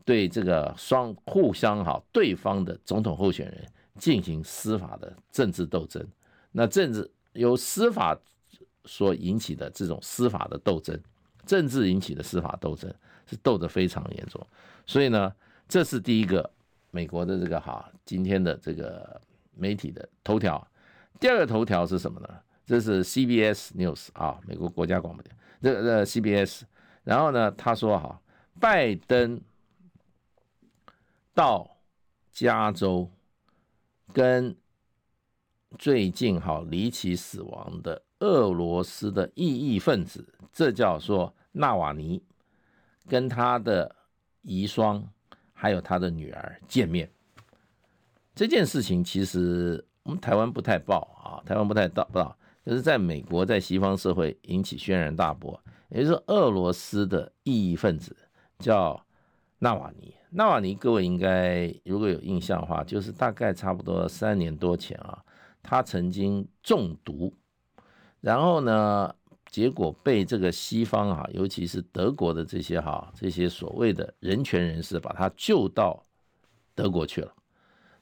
[0.04, 3.66] 对这个双互相哈对方的总统候选人
[3.98, 6.06] 进行司法的政治斗争。
[6.52, 8.20] 那政治由司法
[8.84, 11.00] 所引起的这种司法的斗争，
[11.46, 12.94] 政治引起的司法斗争
[13.26, 14.46] 是斗得非常严重。
[14.86, 15.34] 所以呢，
[15.70, 16.52] 这是第一个
[16.96, 19.20] 美国的这个哈今天的这个
[19.54, 20.66] 媒体的头条。
[21.20, 22.30] 第二个头条是什么呢？
[22.66, 26.62] 这是 CBS News 啊，美国国家广播电，这个这 CBS。
[27.04, 28.18] 然后呢，他说哈，
[28.62, 29.42] 拜登
[31.34, 31.70] 到
[32.32, 33.12] 加州
[34.14, 34.56] 跟
[35.78, 42.24] 最近好离奇死亡的俄罗斯的异议分子，这叫做纳瓦尼，
[43.06, 43.94] 跟他的
[44.44, 45.04] 遗孀
[45.66, 47.10] 还有他的女儿见面。
[48.36, 52.38] 这件事情其实我们台湾不太报啊，台湾不太报报。
[52.64, 55.60] 就是在美国，在西方社会引起轩然大波，
[55.90, 58.16] 也就是俄罗斯的异议分子
[58.60, 59.04] 叫
[59.58, 60.14] 纳瓦尼。
[60.30, 65.18] 纳瓦尼，各位应该如果有印象的话，就是大概差不多三年多前啊，
[65.64, 67.34] 他曾经中毒，
[68.22, 69.16] 然后呢，
[69.56, 76.04] 结果被这个西方啊，尤其是德国的这些哈这些所谓的人权人士，把他救到
[76.76, 77.34] 德国去了，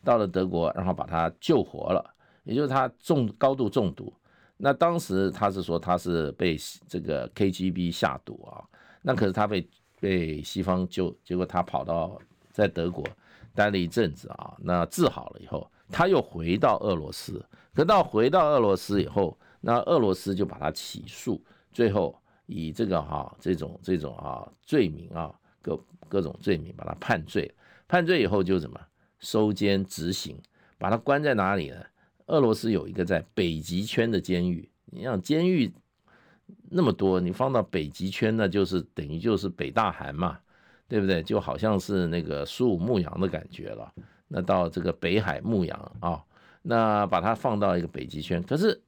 [0.04, 2.04] 到了德国，然后把他救活了，
[2.44, 4.12] 也就是他中高度中毒。
[4.58, 8.66] 那当时他是说他是被这个 KGB 下毒啊，
[9.04, 12.18] 那可是他被被西方救，结果他跑到
[12.52, 13.06] 在德国
[13.54, 17.46] 待了一阵子啊，那治好了以后，他又回到俄罗斯，
[17.76, 19.38] 可到回到俄罗斯以后。
[19.66, 21.42] 那俄罗斯就把他起诉，
[21.72, 22.14] 最后
[22.48, 27.50] 以这个哈这种这种啊罪名啊各各种罪名把他判罪，
[27.88, 28.78] 判罪以后就怎么
[29.20, 30.38] 收监执行，
[30.78, 31.78] 把他关在哪里呢？
[32.26, 35.72] 俄罗斯有一个在北极圈的监狱，你想监狱
[36.70, 40.38] 那么多，你放到北极圈，那就是等于就是北大寒嘛，
[40.90, 41.24] 对不对？
[41.24, 43.90] 就好像是那个苏武牧羊的感觉了。
[44.28, 46.22] 那到这个北海牧羊啊，
[46.62, 48.84] 那把他放到一个北极圈，可是。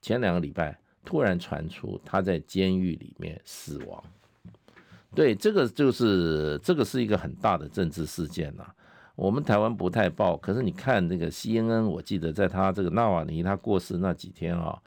[0.00, 4.02] 前两个礼拜突然传出他在监狱里面死亡，
[5.14, 8.66] 对，这个就是这个是一个很大的政治事件呐。
[9.16, 14.80] 我们台湾不太报，可是你看那个 CNN，我记得在他这个纳瓦尼他过世那几天啊，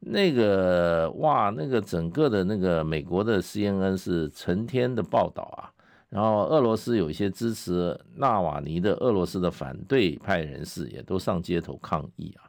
[0.00, 5.68] 那个哇，那个整个的那个美国的 CNN 是成天的报道啊，
[6.08, 12.48] 然后俄罗斯有一些支持纳瓦尼的俄罗斯的反对派人士也都上街头抗议啊。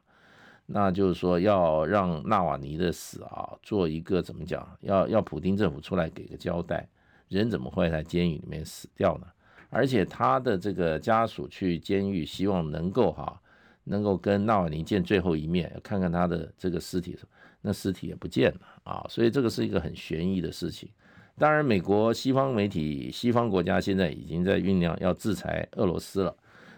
[0.67, 4.67] 那就是说，要让纳瓦尼的死啊，做一个怎么讲？
[4.81, 6.87] 要要普丁政府出来给个交代，
[7.27, 9.27] 人怎么会在监狱里面死掉呢？
[9.69, 13.39] 而且他的这个家属去监狱，希望能够哈，
[13.83, 17.15] 能够跟纳瓦尼见最后一面，看看他的这个尸体，
[17.61, 20.89] 那尸体也不见了啊，所以这个是一个很悬疑的事情。
[21.37, 26.35] 当然，美国西方媒体、西方国家现在已经在酝酿要制裁俄罗斯了。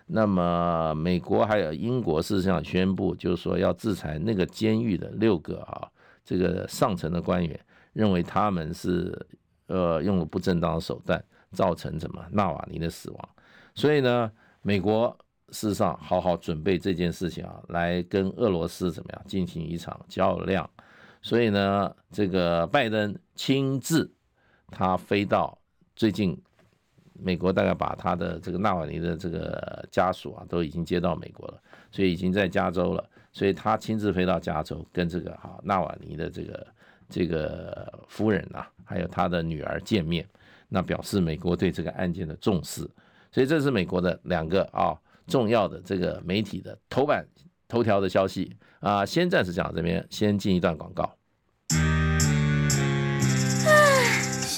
[0.10, 5.86] 那么，美国还有英国事实上宣布，就是说要制裁那个监狱的六个啊，
[6.24, 7.60] 这个上层的官员，
[7.91, 9.28] 认为他们是
[9.66, 13.30] 呃用了不正当手段，造成什么纳瓦尼的死亡。
[13.76, 14.32] 所以呢，
[14.62, 15.14] 美国
[15.49, 20.70] 事实上好好准备这件事情啊，来跟俄罗斯怎么样进行一场较量。
[21.22, 24.10] 所以呢，这个拜登亲自
[24.72, 25.58] 他飞到
[25.97, 26.41] 最近。
[27.20, 31.61] 美国大概把他的这个纳瓦尼的这个家属啊都已经接到美国了，
[31.91, 36.68] 所以已经在加州了，所以他亲自飞到加州跟这个哈纳瓦尼的这个
[37.09, 40.28] 这个夫人啊，还有他的女儿见面，
[40.70, 42.82] 那表示美国对这个案件的重视，
[43.32, 44.93] 所以这是美国的两个啊
[45.26, 47.26] 重要的这个媒体的头版
[47.68, 51.16] 头条的消息啊，先暂时讲到这边，先进一段广告。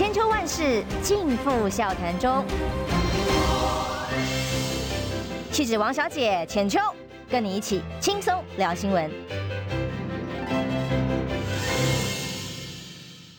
[0.00, 2.42] 千秋万世尽付笑谈中。
[5.52, 6.78] 气质王小姐浅秋，
[7.28, 9.10] 跟你一起轻松聊新闻。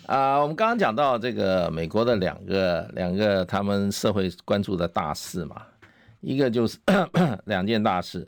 [0.05, 5.63] 啊，我们刚刚讲到这个美国的两个两个他们社会关注的大事嘛，
[6.19, 6.77] 一个就是
[7.45, 8.27] 两件大事。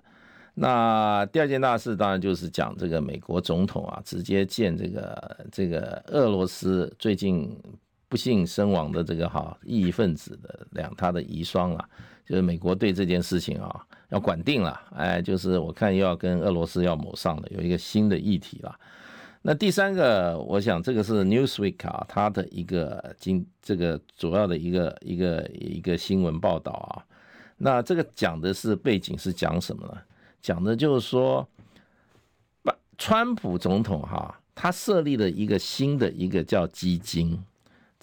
[0.55, 7.55] 那第二件大事当然就是讲这个美国总统啊，直接见这个这个俄罗斯最近。
[8.13, 11.89] 不幸身亡的这个哈异议分子的两他的遗孀啊，
[12.23, 18.79] 就是美国对这件事情啊要管定了，哎，就是我看又要跟俄罗斯要谋上了，有一个新的议题了。
[19.41, 27.01] 那第三个，我想这个是 Newsweek 啊，它的一个今这个主要的一个一个一个新闻报道啊。
[27.57, 29.97] 那这个讲的是背景是讲什么呢？
[30.39, 31.49] 讲的就是说，
[32.95, 37.43] 川普总统哈，他设立了一个新的一个叫基金。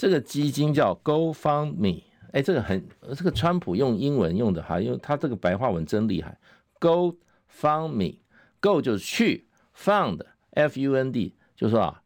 [0.01, 2.83] 这个基金叫 GoFundMe，哎，这个很，
[3.15, 6.39] 这个川普用英文用的哈，因为他这个白话文真厉害。
[6.81, 9.47] GoFundMe，Go 就是去
[9.77, 12.03] ，Fund，F-U-N-D，就是说啊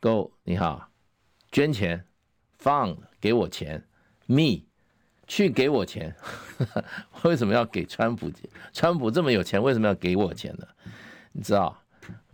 [0.00, 0.88] ，Go，你好，
[1.52, 2.06] 捐钱
[2.58, 3.86] ，Fund 给我钱
[4.24, 4.62] ，Me
[5.26, 6.16] 去给我钱，
[7.24, 8.30] 为什么要给川普？
[8.72, 10.66] 川普这么有钱，为什么要给我钱呢？
[11.32, 11.83] 你知道？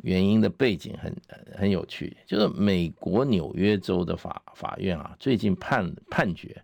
[0.02, 1.14] 原因的背景很
[1.56, 6.62] 很有趣，就是美国纽约州的法法院啊，最近判判决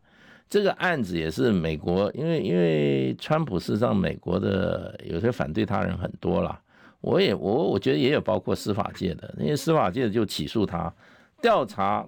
[0.49, 6.63] 这个案子也是美国，因为因为川普事实上美国的有些反对他人很多啦，
[7.01, 10.95] 我也我我觉得也有包括司法界的那些司法界的就起诉他，
[11.43, 12.07] 调查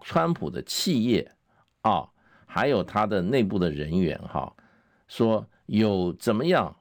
[0.00, 1.30] 川普的企业
[1.82, 2.08] 啊，
[2.44, 4.52] 还有他的内部的人员哈，
[5.08, 6.76] 说有怎么样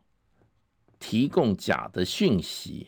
[1.00, 2.88] 提供假的讯息，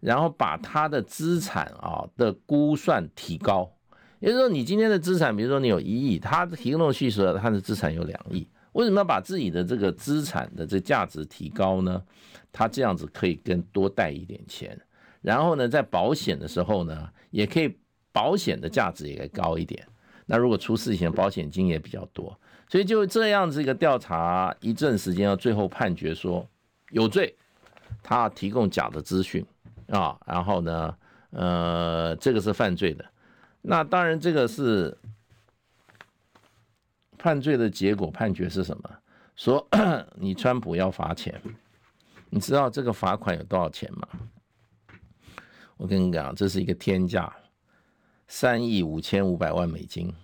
[0.00, 3.70] 然后把他的资产啊的估算提高。
[4.18, 12.02] 也就是说，你今天的资产，比如说你有一亿，他提供的叙述他的资产有两亿，为什么要把自己的这个资产的这价值提高呢？
[12.50, 14.80] 他这样子可以更多贷一点钱，
[15.20, 17.76] 然后呢，在保险的时候呢，也可以
[18.10, 19.86] 保险的价值也高一点。
[20.24, 22.36] 那如果出事情，保险金也比较多，
[22.70, 26.48] 所以就这样子一个调查一阵时间，要最后判决说
[26.90, 27.36] 有罪，
[28.02, 29.44] 他提供假的资讯
[29.88, 30.96] 啊，然后呢，
[31.30, 33.04] 呃，这个是犯罪的。
[33.62, 34.96] 那当然，这个是
[37.18, 38.90] 犯罪的结果，判决是什么？
[39.34, 39.66] 说
[40.16, 41.40] 你川普要罚钱，
[42.30, 44.08] 你知道这个罚款有多少钱吗？
[45.76, 47.30] 我跟你讲，这是一个天价，
[48.28, 50.14] 三亿五千五百万美金，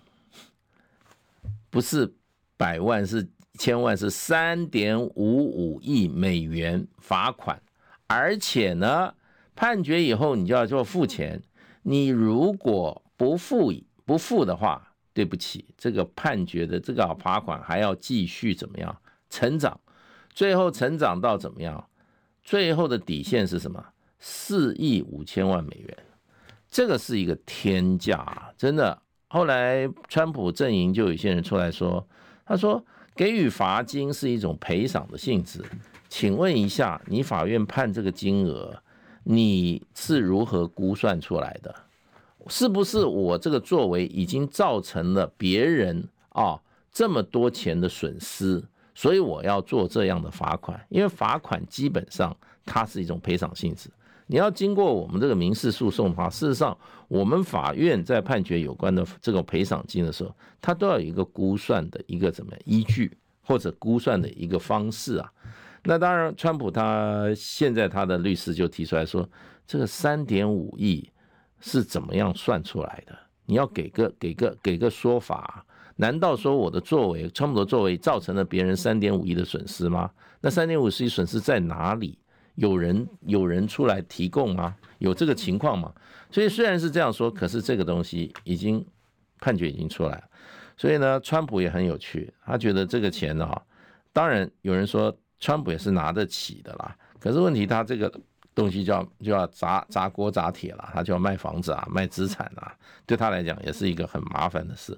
[1.69, 2.11] 不是
[2.57, 7.61] 百万，是千万，是三点五五亿美元罚款，
[8.07, 9.13] 而且呢，
[9.55, 11.41] 判决以后你就要做付钱，
[11.83, 13.73] 你如果不付
[14.05, 18.95] 不付的话，对不起，这个判决的这个罚款还要继续怎么样
[19.29, 19.79] 成长？
[20.33, 21.87] 最后成长到怎么样？
[22.41, 23.85] 最后的底线是什么？
[24.19, 25.97] 四亿五千万美元，
[26.69, 29.01] 这个是一个天价，真的。
[29.27, 32.07] 后来川普阵营就有些人出来说，
[32.45, 32.83] 他说
[33.15, 35.63] 给予罚金是一种赔偿的性质。
[36.09, 38.82] 请问一下，你法院判这个金额，
[39.23, 41.73] 你是如何估算出来的？
[42.47, 46.59] 是不是我这个作为已经造成了别人啊
[46.91, 48.61] 这么多钱的损失，
[48.93, 50.77] 所以我要做这样的罚款？
[50.89, 53.89] 因为罚款基本上它是一种赔偿性质，
[54.27, 63.09] 你要经过我们这个民事诉讼的话，事实上我们法院在判决有关的这个赔偿金的时候，它都要有一个估算的一个怎么依据
[63.41, 65.31] 或者估算的一个方式啊。
[65.83, 69.27] 那当然，川普他现在他的律师就提出来说，
[69.65, 71.09] 这个三点五亿。
[71.65, 73.17] 是怎么样算出来的？
[73.45, 75.65] 你要给个给个给个说法。
[75.95, 80.11] 难道说我的作为，川普的作为造成了别人三点五亿的损失吗？
[80.41, 82.19] 那三点五亿损失在哪里？
[82.55, 84.75] 有人有人出来提供吗？
[84.97, 85.89] 有这个情况吗？
[86.29, 88.85] 所以虽然是这样说，可是这个东西已经
[89.39, 90.23] 判决已经出来了。
[90.75, 93.49] 所以呢，川普也很有趣，他觉得这个钱呢，
[94.11, 96.95] 当然有人说川普也是拿得起的啦。
[97.19, 98.11] 可是问题他这个。
[98.55, 102.71] 东西就要就要砸砸锅砸铁了，他就要卖房子啊，卖资产啊，
[103.03, 104.95] 对他来讲也是一个很麻烦的事。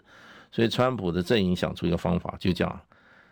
[0.51, 2.77] 所以，川普的阵营想出一个方法，就叫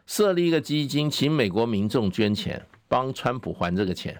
[0.07, 4.17] 设立一个基金，请美国民众捐钱，帮川普还这个钱。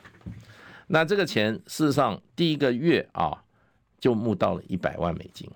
[0.88, 3.42] 那这个钱事实上第一个月啊，
[3.98, 5.50] 就募到了一百万美金。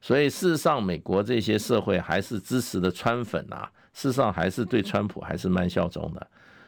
[0.00, 6.24] 所以，事实上，美国这些社会还是支持的川粉啊，事实上还是对川普还是蛮效忠的。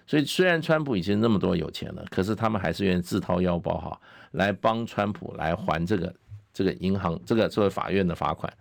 [0.07, 4.01] 所以，虽然川普已经那么多有钱了，可是他们还是愿意自掏腰包哈，
[4.33, 6.15] 来帮川普来还这个
[6.53, 8.53] 这个银行这个作为法院的罚款。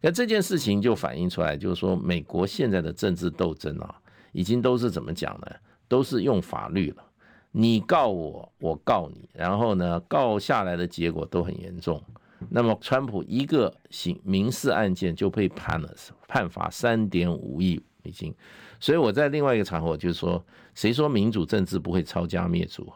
[0.00, 3.94] 那这件事情就反映出来，就是说美国现在的政治斗争啊，
[4.32, 5.46] 已经都是怎么讲呢？
[5.88, 7.04] 都是用法律了，
[7.52, 12.02] 你告我，我告你，然后呢，告下来的结果都很严重。
[12.50, 15.88] 那么，川普一个刑民事案件就被判了
[16.28, 18.32] 判罚三点五亿美金。
[18.78, 20.44] 所以我在另外一个场合就是说，
[20.74, 22.92] 谁说民主政治不会抄家灭族？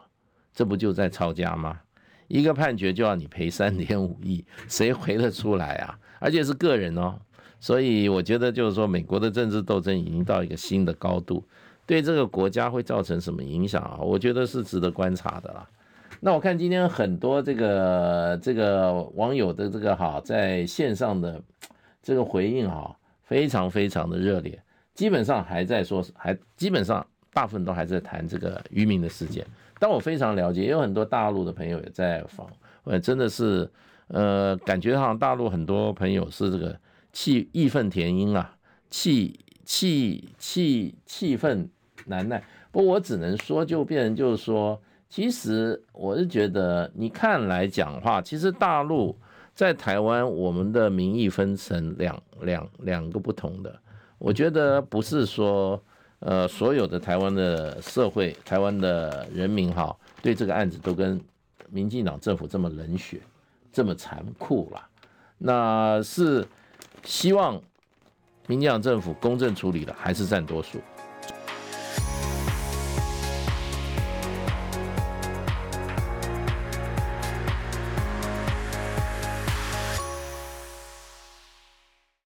[0.53, 1.77] 这不就在抄家吗？
[2.27, 5.99] 一个判决就要你赔三点五亿，谁回得出来啊？
[6.19, 7.19] 而且是个人哦。
[7.59, 11.43] 所以我觉得就是说，美国的政治斗争已经到一个新的高度，
[11.85, 13.97] 对这个国家会造成什么影响啊？
[13.99, 15.67] 我觉得是值得观察的啦。
[16.19, 21.41] 那我看今天很多这个这个网友的这个哈，在线上的
[22.01, 24.61] 这个回应哈，非常非常的热烈。
[25.01, 29.43] 基本上还在说，还基本上大部分都还在谈这个渔民的事件。
[29.79, 32.47] 但我非常了解，也有很多大陆的朋友也在访，
[32.83, 33.67] 呃，真的是，
[34.09, 36.79] 呃，感觉好像大陆很多朋友是这个
[37.11, 38.55] 气义愤填膺啊，
[38.91, 41.67] 气气气气愤
[42.05, 42.43] 难耐。
[42.71, 44.79] 不过我只能说，就变成就是说，
[45.09, 49.17] 其实我是觉得，你看来讲话，其实大陆
[49.55, 53.80] 在台湾，我们的民意分成两两两个不同的。
[54.21, 55.81] 我觉得不是说，
[56.19, 61.19] 呃，所有的台湾的社会、台湾的人民哈，对这个案子都跟
[61.71, 63.19] 民进党政府这么冷血、
[63.73, 64.87] 这么残酷了。
[65.39, 66.47] 那是
[67.03, 67.59] 希望
[68.45, 70.79] 民进党政府公正处理的，还是占多数？